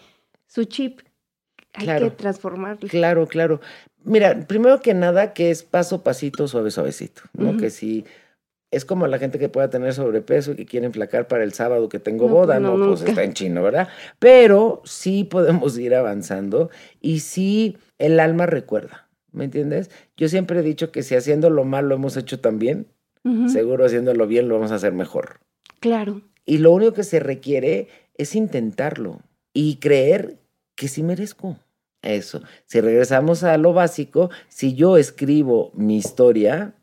su 0.48 0.64
chip? 0.64 1.02
Hay 1.78 2.00
que 2.00 2.10
transformarlo. 2.12 2.88
Claro, 2.88 3.28
claro. 3.28 3.62
Mira, 4.04 4.48
primero 4.48 4.80
que 4.82 4.94
nada, 4.94 5.34
que 5.34 5.52
es 5.52 5.64
paso 5.64 6.04
pasito, 6.04 6.48
suave, 6.48 6.72
suavecito, 6.72 7.22
¿no? 7.34 7.58
Que 7.58 7.70
si 7.70 8.06
es 8.72 8.84
como 8.84 9.08
la 9.08 9.20
gente 9.20 9.40
que 9.40 9.50
pueda 9.50 9.70
tener 9.70 9.94
sobrepeso 9.94 10.52
y 10.52 10.56
que 10.56 10.66
quiere 10.66 10.86
enflacar 10.86 11.28
para 11.28 11.44
el 11.44 11.54
sábado 11.54 11.88
que 11.90 12.00
tengo 12.00 12.28
boda, 12.28 12.60
no, 12.60 12.76
pues 12.76 13.02
está 13.02 13.24
en 13.24 13.34
chino, 13.34 13.64
¿verdad? 13.64 13.88
Pero 14.20 14.82
sí 14.86 15.24
podemos 15.24 15.78
ir 15.78 15.96
avanzando 15.96 16.70
y 17.02 17.20
sí 17.20 17.78
el 17.98 18.20
alma 18.20 18.46
recuerda, 18.46 19.08
¿me 19.32 19.46
entiendes? 19.46 19.90
Yo 20.18 20.28
siempre 20.28 20.60
he 20.60 20.64
dicho 20.64 20.92
que 20.92 21.04
si 21.04 21.16
haciendo 21.16 21.50
lo 21.50 21.64
mal 21.64 21.88
lo 21.88 21.96
hemos 21.96 22.18
hecho 22.18 22.40
también, 22.40 22.88
seguro 23.48 23.86
haciéndolo 23.86 24.26
bien 24.26 24.48
lo 24.48 24.56
vamos 24.56 24.72
a 24.72 24.76
hacer 24.76 24.94
mejor. 24.94 25.40
Claro. 25.82 26.22
Y 26.46 26.60
lo 26.60 26.72
único 26.72 26.94
que 26.94 27.04
se 27.04 27.20
requiere 27.20 27.90
es 28.18 28.36
intentarlo 28.36 29.20
y 29.54 29.78
creer 29.78 30.38
que 30.76 30.88
sí 30.88 31.04
merezco. 31.04 31.58
Eso. 32.08 32.42
Si 32.66 32.80
regresamos 32.80 33.44
a 33.44 33.58
lo 33.58 33.74
básico, 33.74 34.30
si 34.48 34.76
yo 34.76 34.96
escribo 34.96 35.72
mi 35.76 35.98
historia, 35.98 36.74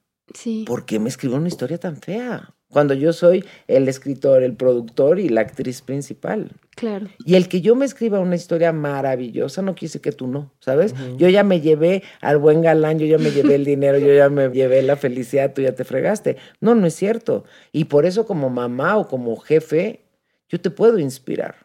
¿por 0.67 0.85
qué 0.85 0.99
me 0.99 1.09
escribo 1.09 1.37
una 1.37 1.49
historia 1.49 1.79
tan 1.79 1.97
fea? 1.97 2.55
Cuando 2.69 2.93
yo 2.93 3.15
soy 3.15 3.43
el 3.67 3.89
escritor, 3.89 4.43
el 4.43 4.55
productor 4.55 5.19
y 5.19 5.31
la 5.31 5.41
actriz 5.41 5.81
principal. 5.81 6.51
Claro. 6.77 7.07
Y 7.25 7.37
el 7.37 7.49
que 7.49 7.63
yo 7.63 7.75
me 7.75 7.87
escriba 7.87 8.19
una 8.19 8.35
historia 8.35 8.73
maravillosa 8.73 9.63
no 9.63 9.75
decir 9.81 10.03
que 10.03 10.13
tú 10.13 10.27
no, 10.27 10.53
¿sabes? 10.61 10.93
Yo 11.17 11.31
ya 11.31 11.43
me 11.43 11.63
llevé 11.63 12.03
al 12.21 12.37
buen 12.37 12.61
galán, 12.61 12.99
yo 12.99 13.07
ya 13.07 13.17
me 13.17 13.31
llevé 13.31 13.55
el 13.55 13.65
dinero, 13.75 13.97
yo 13.99 14.13
ya 14.13 14.29
me 14.29 14.51
llevé 14.51 14.83
la 14.83 14.97
felicidad, 14.97 15.55
tú 15.55 15.63
ya 15.63 15.75
te 15.75 15.85
fregaste. 15.85 16.37
No, 16.61 16.75
no 16.75 16.87
es 16.87 16.95
cierto. 16.95 17.45
Y 17.73 17.85
por 17.85 18.05
eso 18.05 18.27
como 18.27 18.51
mamá 18.51 18.99
o 18.99 19.09
como 19.09 19.37
jefe, 19.37 20.05
yo 20.51 20.61
te 20.61 20.71
puedo 20.71 20.99
inspirar 20.99 21.64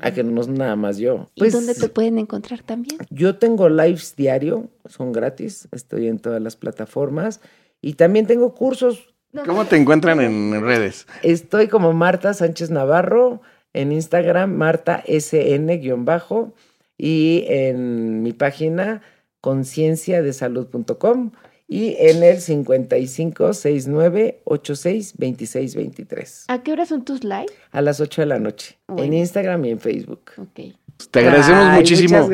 a 0.00 0.10
que 0.12 0.22
no 0.24 0.40
es 0.40 0.48
nada 0.48 0.76
más 0.76 0.98
yo. 0.98 1.28
¿Y 1.34 1.48
dónde 1.48 1.72
pues 1.72 1.78
te 1.78 1.88
pueden 1.88 2.18
encontrar 2.18 2.62
también? 2.62 2.98
Yo 3.10 3.36
tengo 3.36 3.68
lives 3.68 4.14
diario, 4.16 4.68
son 4.86 5.12
gratis, 5.12 5.68
estoy 5.72 6.08
en 6.08 6.18
todas 6.18 6.40
las 6.42 6.56
plataformas 6.56 7.40
y 7.80 7.94
también 7.94 8.26
tengo 8.26 8.54
cursos. 8.54 9.14
¿Cómo 9.44 9.64
te 9.66 9.76
encuentran 9.76 10.20
en 10.20 10.60
redes? 10.62 11.06
Estoy 11.22 11.68
como 11.68 11.92
Marta 11.92 12.32
Sánchez 12.32 12.70
Navarro 12.70 13.42
en 13.72 13.92
Instagram, 13.92 14.54
Marta 14.54 15.02
SN-bajo 15.06 16.54
y 16.96 17.44
en 17.48 18.22
mi 18.22 18.32
página 18.32 19.02
concienciadesalud.com 19.40 21.32
y 21.68 21.96
en 21.98 22.22
el 22.22 22.40
55 22.40 23.52
69 23.52 24.40
86 24.44 25.14
26 25.16 25.74
23. 25.74 26.44
¿A 26.48 26.62
qué 26.62 26.72
hora 26.72 26.86
son 26.86 27.04
tus 27.04 27.24
lives? 27.24 27.50
A 27.72 27.82
las 27.82 28.00
8 28.00 28.22
de 28.22 28.26
la 28.26 28.38
noche, 28.38 28.78
en 28.96 29.12
Instagram 29.12 29.64
y 29.64 29.70
en 29.70 29.80
Facebook. 29.80 30.30
Ok. 30.38 30.74
Te 31.10 31.20
agradecemos 31.20 31.72
muchísimo 31.74 32.26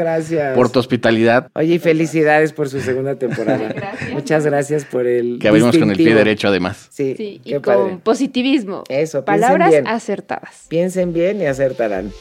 por 0.54 0.70
tu 0.70 0.78
hospitalidad. 0.78 1.48
Oye, 1.54 1.74
y 1.74 1.78
felicidades 1.80 2.52
por 2.52 2.68
su 2.68 2.80
segunda 2.80 3.14
temporada. 3.18 3.72
gracias. 3.72 4.12
Muchas 4.12 4.44
gracias 4.46 4.84
por 4.84 5.06
el. 5.06 5.38
Que 5.40 5.48
abrimos 5.48 5.76
con 5.76 5.90
el 5.90 5.96
pie 5.96 6.14
derecho, 6.14 6.46
además. 6.48 6.86
Sí, 6.90 7.40
y 7.44 7.54
con 7.60 8.00
positivismo. 8.00 8.84
Eso, 8.88 9.24
Palabras 9.24 9.74
acertadas. 9.86 10.66
Piensen 10.68 11.12
bien 11.12 11.40
y 11.40 11.46
acertarán. 11.46 12.12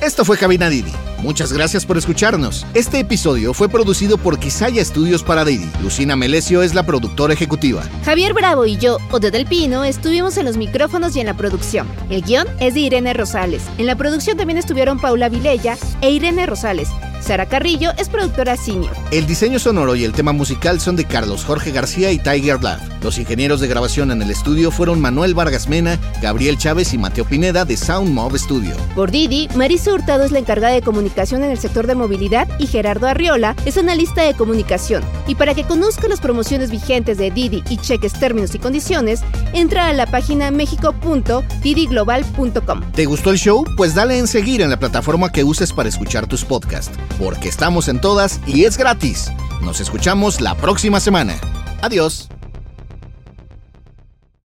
Esto 0.00 0.24
fue 0.24 0.38
Cabina 0.38 0.70
Didi. 0.70 0.92
Muchas 1.22 1.52
gracias 1.52 1.86
por 1.86 1.96
escucharnos. 1.96 2.66
Este 2.74 2.98
episodio 2.98 3.54
fue 3.54 3.68
producido 3.68 4.18
por 4.18 4.40
Quisaya 4.40 4.82
Estudios 4.82 5.22
para 5.22 5.44
Didi. 5.44 5.70
Lucina 5.80 6.16
Melesio 6.16 6.62
es 6.62 6.74
la 6.74 6.84
productora 6.84 7.32
ejecutiva. 7.32 7.84
Javier 8.04 8.34
Bravo 8.34 8.66
y 8.66 8.76
yo, 8.76 8.98
Ode 9.12 9.30
del 9.30 9.46
Pino, 9.46 9.84
estuvimos 9.84 10.36
en 10.36 10.46
los 10.46 10.56
micrófonos 10.56 11.14
y 11.14 11.20
en 11.20 11.26
la 11.26 11.36
producción. 11.36 11.86
El 12.10 12.22
guion 12.22 12.48
es 12.58 12.74
de 12.74 12.80
Irene 12.80 13.14
Rosales. 13.14 13.62
En 13.78 13.86
la 13.86 13.94
producción 13.94 14.36
también 14.36 14.58
estuvieron 14.58 14.98
Paula 14.98 15.28
Vilella 15.28 15.78
e 16.00 16.10
Irene 16.10 16.44
Rosales. 16.44 16.88
Sara 17.22 17.46
Carrillo 17.46 17.90
es 17.98 18.08
productora 18.08 18.56
senior. 18.56 18.94
El 19.10 19.26
diseño 19.26 19.58
sonoro 19.58 19.94
y 19.94 20.04
el 20.04 20.12
tema 20.12 20.32
musical 20.32 20.80
son 20.80 20.96
de 20.96 21.04
Carlos 21.04 21.44
Jorge 21.44 21.70
García 21.70 22.12
y 22.12 22.18
Tiger 22.18 22.62
Love. 22.62 22.80
Los 23.02 23.18
ingenieros 23.18 23.60
de 23.60 23.68
grabación 23.68 24.10
en 24.10 24.22
el 24.22 24.30
estudio 24.30 24.70
fueron 24.70 24.98
Manuel 25.00 25.34
Vargas 25.34 25.68
Mena, 25.68 25.98
Gabriel 26.20 26.56
Chávez 26.56 26.94
y 26.94 26.98
Mateo 26.98 27.24
Pineda 27.24 27.64
de 27.64 27.76
Sound 27.76 28.12
Mob 28.12 28.38
Studio. 28.38 28.76
Por 28.94 29.10
Didi, 29.10 29.48
Marisa 29.56 29.92
Hurtado 29.92 30.22
es 30.24 30.30
la 30.30 30.38
encargada 30.38 30.72
de 30.72 30.82
comunicación 30.82 31.42
en 31.42 31.50
el 31.50 31.58
sector 31.58 31.88
de 31.88 31.96
movilidad 31.96 32.46
y 32.58 32.68
Gerardo 32.68 33.08
Arriola 33.08 33.56
es 33.64 33.76
analista 33.76 34.22
de 34.22 34.34
comunicación. 34.34 35.02
Y 35.26 35.34
para 35.34 35.54
que 35.54 35.64
conozca 35.64 36.06
las 36.08 36.20
promociones 36.20 36.70
vigentes 36.70 37.18
de 37.18 37.32
Didi 37.32 37.64
y 37.68 37.78
cheques 37.78 38.12
términos 38.12 38.54
y 38.54 38.58
condiciones, 38.58 39.22
entra 39.52 39.88
a 39.88 39.92
la 39.92 40.06
página 40.06 40.50
mexico.didiglobal.com. 40.50 42.80
¿Te 42.94 43.04
gustó 43.06 43.30
el 43.30 43.38
show? 43.38 43.64
Pues 43.76 43.94
dale 43.94 44.18
en 44.18 44.26
seguir 44.28 44.62
en 44.62 44.70
la 44.70 44.78
plataforma 44.78 45.32
que 45.32 45.44
uses 45.44 45.72
para 45.72 45.88
escuchar 45.88 46.26
tus 46.26 46.44
podcasts, 46.44 46.92
porque 47.18 47.48
estamos 47.48 47.88
en 47.88 48.00
todas 48.00 48.40
y 48.46 48.64
es 48.64 48.76
gratis. 48.76 49.30
Nos 49.62 49.80
escuchamos 49.80 50.40
la 50.40 50.54
próxima 50.56 51.00
semana. 51.00 51.38
Adiós. 51.82 52.28